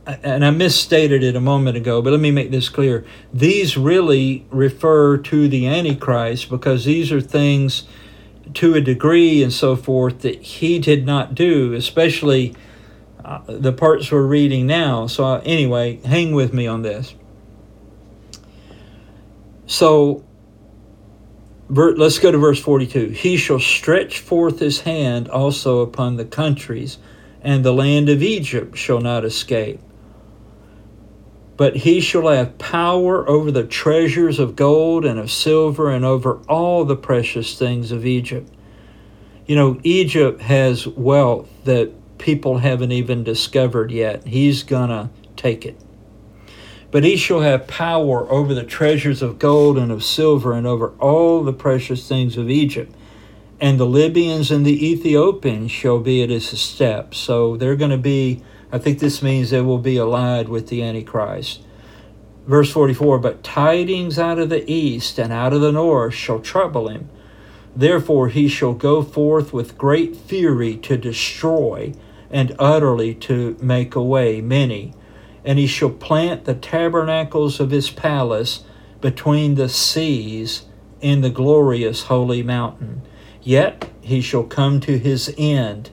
[0.05, 3.05] and I misstated it a moment ago, but let me make this clear.
[3.33, 7.83] These really refer to the Antichrist because these are things
[8.55, 12.53] to a degree and so forth that he did not do, especially
[13.23, 15.07] uh, the parts we're reading now.
[15.07, 17.15] So, uh, anyway, hang with me on this.
[19.65, 20.25] So,
[21.69, 23.09] let's go to verse 42.
[23.09, 26.97] He shall stretch forth his hand also upon the countries,
[27.41, 29.79] and the land of Egypt shall not escape
[31.55, 36.39] but he shall have power over the treasures of gold and of silver and over
[36.49, 38.51] all the precious things of Egypt.
[39.45, 44.25] You know, Egypt has wealth that people haven't even discovered yet.
[44.25, 45.79] He's going to take it.
[46.93, 50.93] But he shall have power over the treasures of gold and of silver and over
[50.99, 52.93] all the precious things of Egypt.
[53.59, 57.17] And the Libyans and the Ethiopians shall be at his steps.
[57.17, 60.81] So they're going to be I think this means they will be allied with the
[60.81, 61.61] Antichrist.
[62.47, 66.89] Verse 44 But tidings out of the east and out of the north shall trouble
[66.89, 67.09] him.
[67.75, 71.93] Therefore he shall go forth with great fury to destroy
[72.29, 74.93] and utterly to make away many.
[75.45, 78.63] And he shall plant the tabernacles of his palace
[79.01, 80.65] between the seas
[81.01, 83.01] in the glorious holy mountain.
[83.41, 85.89] Yet he shall come to his end,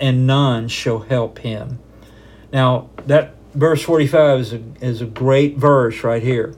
[0.00, 1.78] and none shall help him.
[2.52, 6.54] Now, that verse 45 is a, is a great verse right here.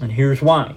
[0.00, 0.76] And here's why.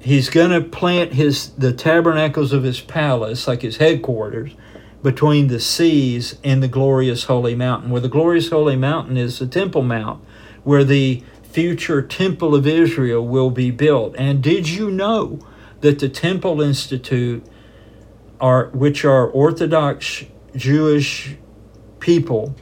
[0.00, 4.52] He's going to plant his the tabernacles of his palace, like his headquarters,
[5.02, 7.90] between the seas and the glorious holy mountain.
[7.90, 10.22] Where the glorious holy mountain is the Temple Mount,
[10.64, 14.14] where the future temple of Israel will be built.
[14.16, 15.38] And did you know
[15.80, 17.44] that the Temple Institute
[18.40, 20.24] are which are Orthodox
[20.56, 21.36] Jewish
[22.00, 22.54] people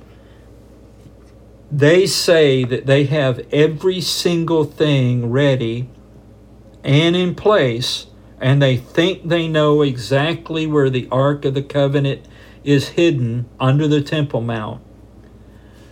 [1.70, 5.88] they say that they have every single thing ready
[6.82, 8.07] and in place,
[8.41, 12.26] and they think they know exactly where the Ark of the Covenant
[12.65, 14.83] is hidden under the Temple Mount,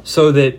[0.03, 0.59] so that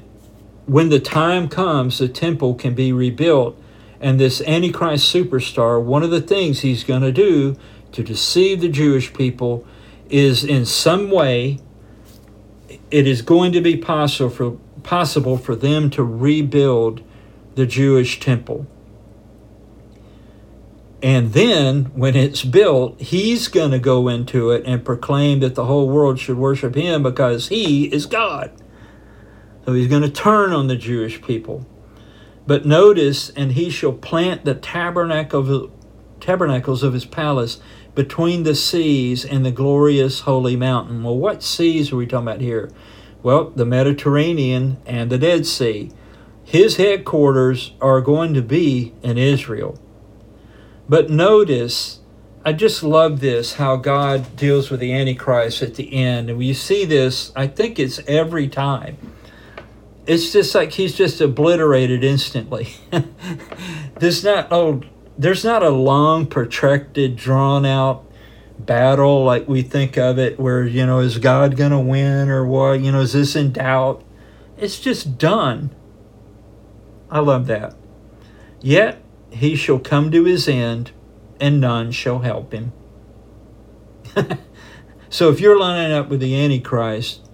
[0.66, 3.60] when the time comes, the temple can be rebuilt.
[4.00, 7.58] And this Antichrist superstar, one of the things he's going to do
[7.92, 9.66] to deceive the Jewish people
[10.10, 11.60] is in some way,
[12.92, 17.02] it is going to be possible for possible for them to rebuild
[17.56, 18.66] the Jewish temple.
[21.02, 25.66] And then, when it's built, he's going to go into it and proclaim that the
[25.66, 28.52] whole world should worship him because he is God.
[29.66, 31.66] So he's going to turn on the Jewish people.
[32.46, 35.72] But notice, and he shall plant the tabernacle
[36.20, 37.60] tabernacles of his palace
[37.96, 41.04] between the seas and the glorious holy mountain.
[41.04, 42.70] Well, what seas are we talking about here?
[43.24, 45.92] Well, the Mediterranean and the Dead Sea.
[46.44, 49.80] His headquarters are going to be in Israel.
[50.90, 52.00] But notice,
[52.44, 56.30] I just love this how God deals with the Antichrist at the end.
[56.30, 58.98] And we see this, I think it's every time.
[60.08, 62.70] It's just like he's just obliterated instantly.
[64.00, 64.82] there's not oh
[65.16, 68.06] there's not a long, protracted, drawn out
[68.58, 72.82] battle like we think of it where you know is god to win or what
[72.82, 74.04] you know is this in doubt
[74.58, 75.74] it's just done
[77.10, 77.74] i love that
[78.62, 79.02] Yet
[79.32, 80.92] he shall come to his end,
[81.40, 82.74] and none shall help him.
[85.10, 87.30] so if you're lining up with the Antichrist,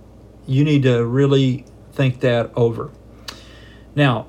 [0.46, 2.92] you need to really think that over.
[3.96, 4.28] Now,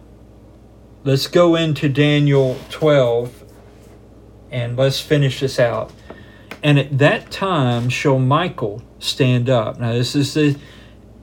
[1.05, 3.45] let's go into Daniel 12
[4.51, 5.93] and let's finish this out.
[6.63, 9.79] And at that time shall Michael stand up.
[9.79, 10.59] Now, this is the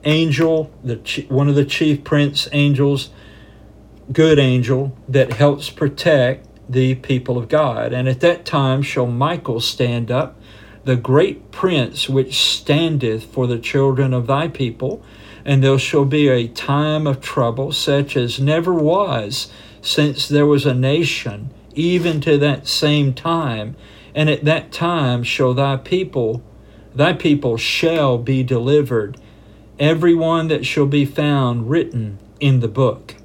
[0.04, 3.10] angel, the one of the chief prince angels,
[4.12, 7.92] good angel that helps protect the people of God.
[7.92, 10.38] And at that time shall Michael stand up,
[10.84, 15.02] the great prince which standeth for the children of thy people,
[15.44, 19.50] and there shall be a time of trouble such as never was
[19.80, 23.76] since there was a nation, even to that same time.
[24.14, 26.42] And at that time shall thy people,
[26.94, 29.18] thy people shall be delivered,
[29.78, 33.16] every one that shall be found written in the book.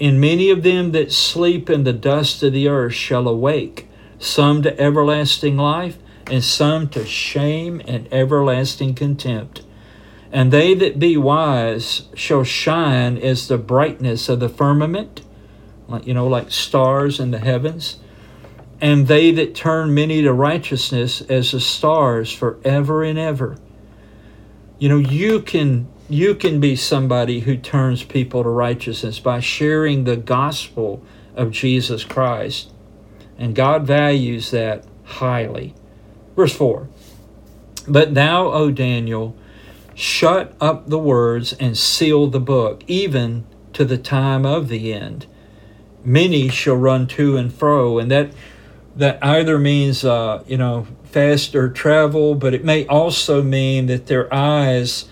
[0.00, 3.88] And many of them that sleep in the dust of the earth shall awake,
[4.18, 5.96] some to everlasting life,
[6.30, 9.62] and some to shame and everlasting contempt.
[10.32, 15.22] And they that be wise shall shine as the brightness of the firmament,
[15.88, 17.98] like you know, like stars in the heavens.
[18.80, 23.56] And they that turn many to righteousness as the stars forever and ever.
[24.78, 30.04] You know, you can you can be somebody who turns people to righteousness by sharing
[30.04, 31.02] the gospel
[31.34, 32.72] of Jesus Christ.
[33.38, 35.74] And God values that highly.
[36.36, 36.88] Verse 4
[37.88, 39.36] But thou, O Daniel,
[39.94, 45.26] shut up the words and seal the book, even to the time of the end.
[46.04, 48.30] Many shall run to and fro, and that
[48.94, 54.32] that either means uh, you know faster travel, but it may also mean that their
[54.32, 55.06] eyes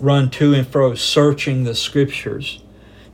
[0.00, 2.62] run to and fro, searching the scriptures.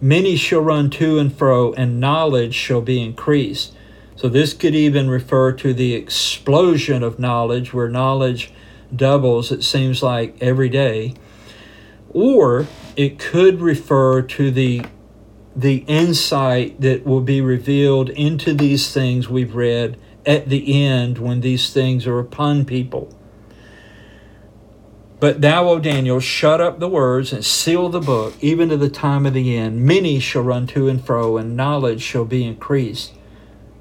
[0.01, 3.72] Many shall run to and fro, and knowledge shall be increased.
[4.16, 8.53] So, this could even refer to the explosion of knowledge, where knowledge
[8.95, 11.14] doubles, it seems like, every day.
[12.11, 12.66] Or
[12.97, 14.85] it could refer to the,
[15.57, 21.41] the insight that will be revealed into these things we've read at the end when
[21.41, 23.14] these things are upon people.
[25.25, 28.91] But thou, O Daniel, shut up the words and seal the book, even to the
[28.91, 29.81] time of the end.
[29.81, 33.14] Many shall run to and fro, and knowledge shall be increased.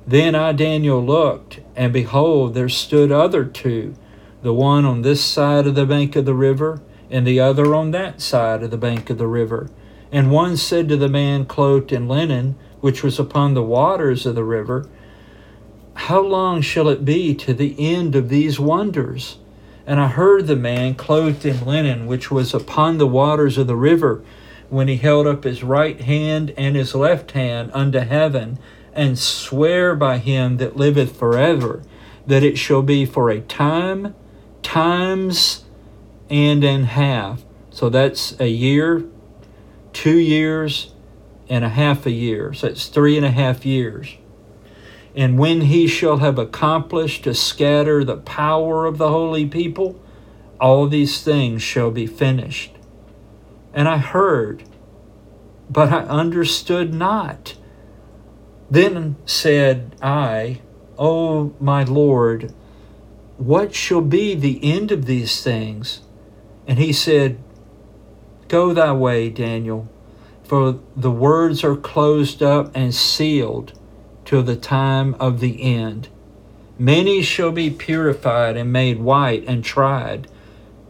[0.07, 3.93] Then I, Daniel, looked, and behold, there stood other two,
[4.41, 6.81] the one on this side of the bank of the river,
[7.11, 9.69] and the other on that side of the bank of the river.
[10.13, 14.35] And one said to the man clothed in linen, which was upon the waters of
[14.35, 14.87] the river,
[15.93, 19.39] How long shall it be to the end of these wonders?
[19.85, 23.75] And I heard the man clothed in linen, which was upon the waters of the
[23.75, 24.23] river,
[24.69, 28.57] when he held up his right hand and his left hand unto heaven,
[28.93, 31.83] and swear by him that liveth forever,
[32.25, 34.15] that it shall be for a time,
[34.61, 35.65] times,
[36.29, 37.43] and an half.
[37.69, 39.03] So that's a year,
[39.91, 40.93] two years,
[41.49, 42.53] and a half a year.
[42.53, 44.17] So it's three and a half years.
[45.15, 49.99] And when he shall have accomplished to scatter the power of the holy people,
[50.59, 52.71] all these things shall be finished.
[53.73, 54.63] And I heard,
[55.69, 57.55] but I understood not.
[58.71, 60.61] Then said I,
[60.97, 62.53] O my Lord,
[63.37, 66.01] what shall be the end of these things?
[66.67, 67.37] And he said,
[68.47, 69.87] Go thy way, Daniel,
[70.43, 73.77] for the words are closed up and sealed
[74.25, 76.07] till the time of the end.
[76.79, 80.27] Many shall be purified and made white and tried,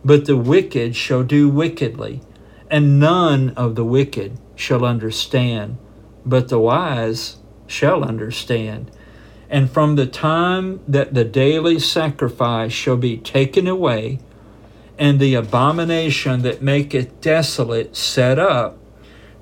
[0.03, 2.21] but the wicked shall do wickedly,
[2.69, 5.77] and none of the wicked shall understand,
[6.25, 8.91] but the wise shall understand.
[9.49, 14.19] And from the time that the daily sacrifice shall be taken away,
[14.97, 18.77] and the abomination that maketh desolate set up,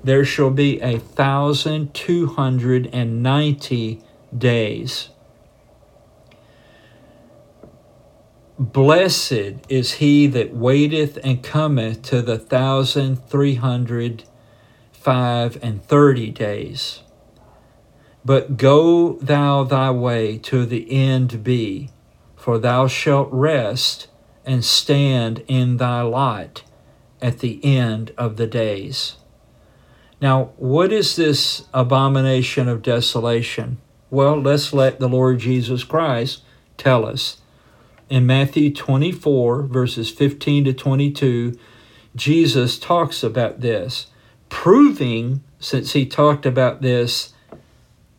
[0.04, 4.02] there shall be a thousand two hundred and ninety
[4.36, 5.10] days.
[8.58, 14.24] Blessed is he that waiteth and cometh to the thousand three hundred
[14.92, 17.00] five and thirty days.
[18.24, 21.90] But go thou thy way to the end be,
[22.36, 24.06] for thou shalt rest
[24.44, 26.62] and stand in thy lot
[27.20, 29.16] at the end of the days.
[30.22, 33.78] Now, what is this abomination of desolation?
[34.08, 36.42] Well, let's let the Lord Jesus Christ
[36.78, 37.38] tell us.
[38.08, 41.58] In Matthew 24, verses 15 to 22,
[42.14, 44.06] Jesus talks about this,
[44.48, 47.34] proving, since he talked about this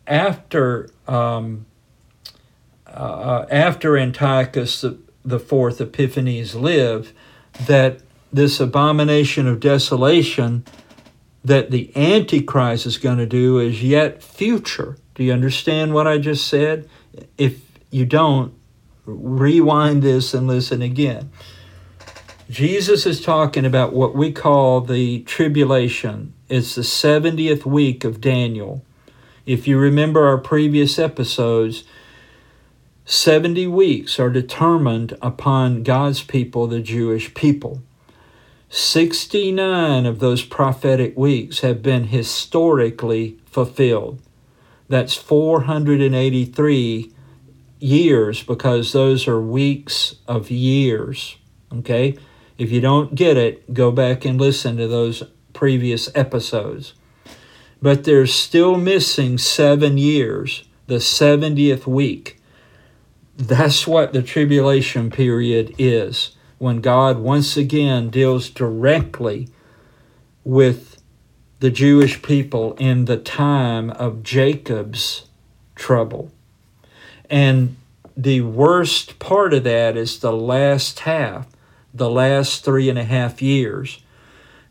[0.06, 1.64] after um,
[2.86, 7.12] uh, after Antiochus the, the fourth Epiphanes lived,
[7.66, 8.00] that
[8.30, 10.64] this abomination of desolation
[11.44, 14.96] that the Antichrist is going to do is yet future.
[15.14, 16.88] Do you understand what I just said?
[17.36, 18.54] If you don't,
[19.04, 21.30] rewind this and listen again.
[22.48, 26.32] Jesus is talking about what we call the tribulation.
[26.48, 28.84] It's the 70th week of Daniel.
[29.46, 31.84] If you remember our previous episodes,
[33.04, 37.82] 70 weeks are determined upon God's people, the Jewish people.
[38.68, 44.20] 69 of those prophetic weeks have been historically fulfilled.
[44.88, 47.12] That's 483
[47.78, 51.36] years because those are weeks of years.
[51.72, 52.18] Okay?
[52.58, 56.94] If you don't get it, go back and listen to those previous episodes.
[57.82, 62.40] But there's still missing seven years, the 70th week.
[63.36, 66.34] That's what the tribulation period is
[66.64, 69.50] when God once again deals directly
[70.44, 70.98] with
[71.60, 75.26] the Jewish people in the time of Jacob's
[75.74, 76.30] trouble.
[77.28, 77.76] And
[78.16, 81.48] the worst part of that is the last half,
[81.92, 84.02] the last three and a half years.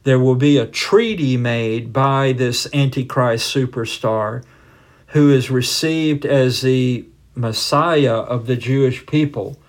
[0.02, 4.44] There will be a treaty made by this Antichrist superstar
[5.10, 9.60] who is received as the Messiah of the Jewish people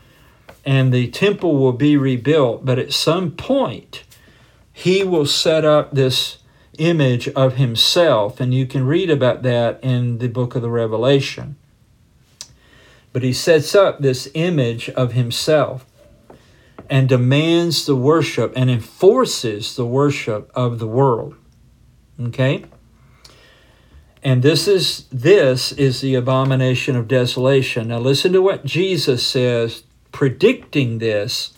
[0.64, 2.64] and the temple will be rebuilt.
[2.64, 4.04] But at some point,
[4.72, 6.38] he will set up this
[6.78, 11.56] image of himself, and you can read about that in the book of the Revelation.
[13.12, 15.86] But he sets up this image of himself
[16.90, 21.36] and demands the worship and enforces the worship of the world.
[22.20, 22.64] Okay?
[24.24, 27.88] And this is this is the abomination of desolation.
[27.88, 29.83] Now listen to what Jesus says
[30.14, 31.54] predicting this,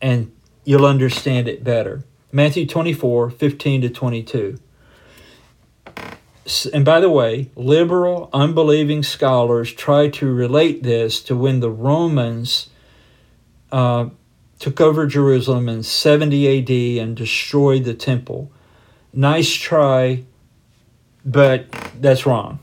[0.00, 0.32] and
[0.64, 2.02] you'll understand it better.
[2.32, 4.58] Matthew 24, 15 to 22.
[6.72, 12.70] And by the way, liberal, unbelieving scholars try to relate this to when the Romans
[13.70, 14.08] uh,
[14.58, 18.50] took over Jerusalem in 70 AD and destroyed the temple.
[19.12, 20.24] Nice try,
[21.26, 21.70] but
[22.00, 22.60] that's wrong.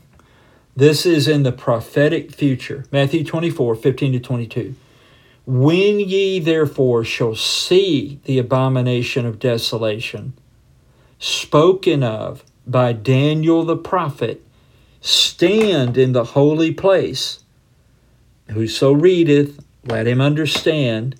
[0.76, 2.84] This is in the prophetic future.
[2.90, 4.74] Matthew 24, 15 to 22.
[5.46, 10.32] When ye therefore shall see the abomination of desolation,
[11.18, 14.42] spoken of by Daniel the prophet,
[15.00, 17.44] stand in the holy place.
[18.50, 21.16] Whoso readeth, let him understand.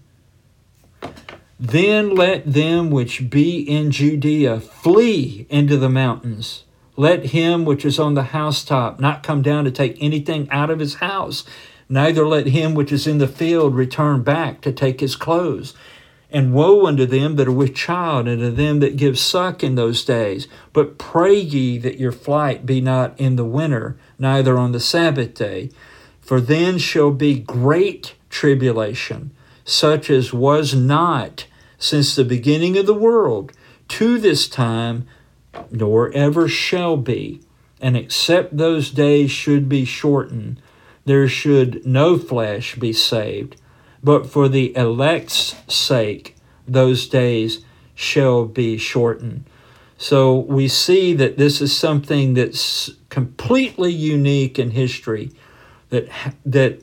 [1.61, 6.65] Then let them which be in Judea flee into the mountains.
[6.97, 10.79] Let him which is on the housetop not come down to take anything out of
[10.79, 11.45] his house,
[11.89, 15.75] neither let him which is in the field return back to take his clothes.
[16.31, 19.77] And woe unto them that are with child, and to them that give suck in
[19.77, 20.49] those days.
[20.73, 25.35] But pray ye that your flight be not in the winter, neither on the Sabbath
[25.35, 25.71] day.
[26.21, 29.31] For then shall be great tribulation,
[29.65, 31.47] such as was not
[31.79, 33.53] since the beginning of the world
[33.89, 35.07] to this time
[35.71, 37.41] nor ever shall be.
[37.81, 40.61] And except those days should be shortened,
[41.05, 43.61] there should no flesh be saved.
[44.03, 46.37] But for the elect's sake,
[46.67, 49.45] those days shall be shortened.
[49.97, 55.31] So we see that this is something that's completely unique in history
[55.91, 56.09] that
[56.45, 56.83] that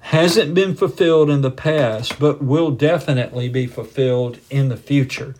[0.00, 5.34] hasn't been fulfilled in the past but will definitely be fulfilled in the future.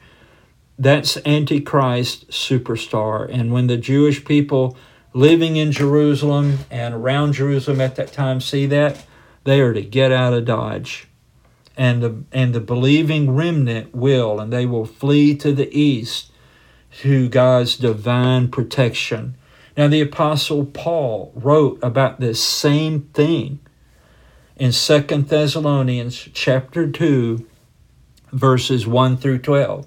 [0.79, 3.29] That's Antichrist superstar.
[3.29, 4.76] And when the Jewish people
[5.12, 9.05] living in Jerusalem and around Jerusalem at that time see that,
[9.45, 11.09] they are to get out of Dodge.
[11.76, 16.31] And the, and the believing remnant will, and they will flee to the east
[17.01, 19.37] to God's divine protection.
[19.76, 23.61] Now, the Apostle Paul wrote about this same thing
[24.57, 27.47] in Second Thessalonians chapter 2,
[28.33, 29.87] verses 1 through 12.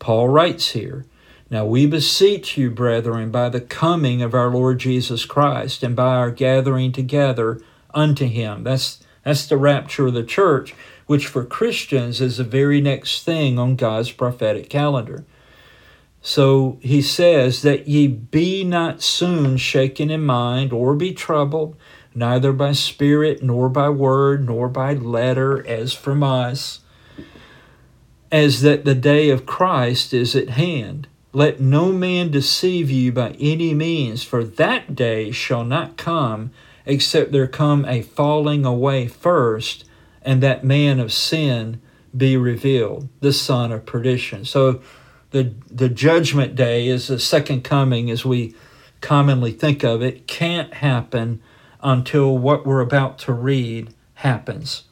[0.00, 1.04] Paul writes here,
[1.50, 6.16] Now we beseech you, brethren, by the coming of our Lord Jesus Christ and by
[6.16, 7.60] our gathering together
[7.94, 8.64] unto him.
[8.64, 10.74] That's, that's the rapture of the church,
[11.06, 15.24] which for Christians is the very next thing on God's prophetic calendar.
[16.22, 21.76] So he says that ye be not soon shaken in mind or be troubled,
[22.14, 26.80] neither by spirit, nor by word, nor by letter, as from us
[28.32, 31.08] as that the day of Christ is at hand.
[31.32, 36.50] Let no man deceive you by any means, for that day shall not come
[36.86, 39.84] except there come a falling away first,
[40.22, 41.80] and that man of sin
[42.16, 44.44] be revealed, the son of perdition.
[44.44, 44.80] So
[45.30, 48.54] the the judgment day is the second coming as we
[49.00, 51.40] commonly think of it, can't happen
[51.82, 54.84] until what we're about to read happens.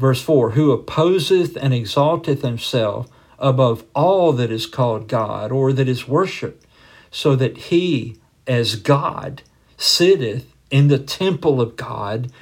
[0.00, 3.06] Verse 4 Who opposeth and exalteth himself
[3.38, 6.66] above all that is called God or that is worshipped,
[7.10, 9.42] so that he, as God,
[9.76, 12.32] sitteth in the temple of God,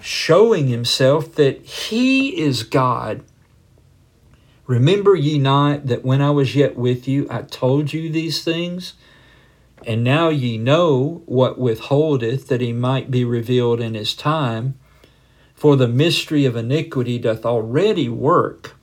[0.00, 3.22] showing himself that he is God.
[4.66, 8.94] Remember ye not that when I was yet with you, I told you these things?
[9.86, 14.78] And now ye know what withholdeth that he might be revealed in his time.
[15.62, 18.74] For the mystery of iniquity doth already work.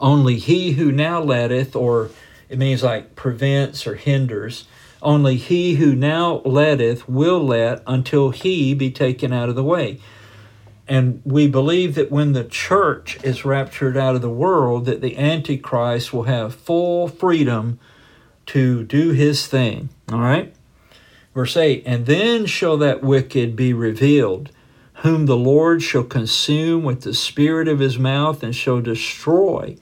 [0.00, 2.08] Only he who now letteth, or
[2.48, 4.66] it means like prevents or hinders,
[5.02, 10.00] only he who now letteth will let until he be taken out of the way.
[10.88, 15.18] And we believe that when the church is raptured out of the world, that the
[15.18, 17.78] Antichrist will have full freedom
[18.46, 19.90] to do his thing.
[20.10, 20.54] All right?
[21.34, 24.52] Verse 8 And then shall that wicked be revealed,
[25.02, 29.76] whom the Lord shall consume with the spirit of his mouth and shall destroy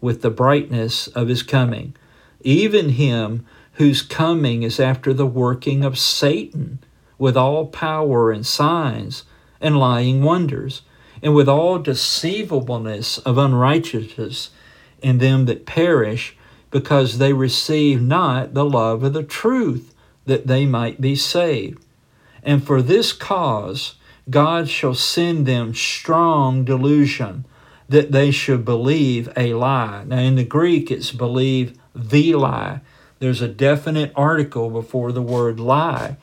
[0.00, 1.94] with the brightness of his coming,
[2.42, 6.80] even him whose coming is after the working of Satan
[7.16, 9.24] with all power and signs
[9.60, 10.82] and lying wonders,
[11.22, 14.50] and with all deceivableness of unrighteousness
[15.02, 16.36] in them that perish
[16.70, 19.94] because they receive not the love of the truth,
[20.26, 21.82] that they might be saved.
[22.42, 23.94] And for this cause
[24.30, 27.44] God shall send them strong delusion,
[27.88, 30.04] that they should believe a lie.
[30.04, 32.80] Now, in the Greek, it's believe the lie.
[33.18, 36.16] There's a definite article before the word lie.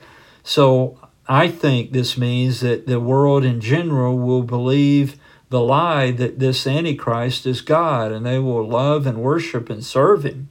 [0.43, 5.17] So I think this means that the world in general will believe
[5.49, 10.23] the lie that this Antichrist is God and they will love and worship and serve
[10.23, 10.49] him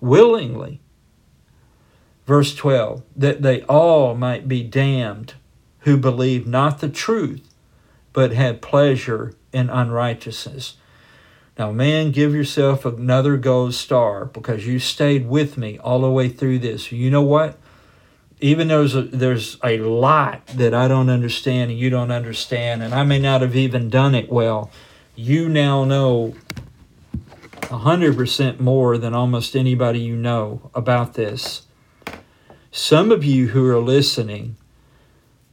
[0.00, 0.80] willingly.
[2.26, 5.34] Verse 12, that they all might be damned
[5.88, 7.42] who believe not the truth,
[8.12, 10.76] but had pleasure in unrighteousness.
[11.58, 16.28] Now, man, give yourself another gold star because you stayed with me all the way
[16.28, 16.92] through this.
[16.92, 17.58] You know what?
[18.40, 22.82] even though there's a, there's a lot that I don't understand and you don't understand,
[22.82, 24.70] and I may not have even done it well,
[25.16, 26.34] you now know
[27.62, 31.62] 100% more than almost anybody you know about this.
[32.70, 34.56] Some of you who are listening,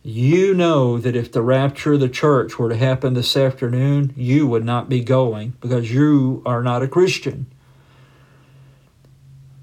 [0.06, 4.48] you know that if the rapture of the church were to happen this afternoon, you
[4.48, 7.48] would not be going because you are not a Christian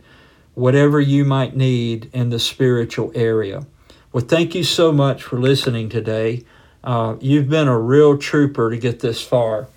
[0.53, 3.65] whatever you might need in the spiritual area.
[4.13, 6.43] Well, thank you so much for listening today.
[6.83, 9.67] Uh, you've been a real trooper to get this far.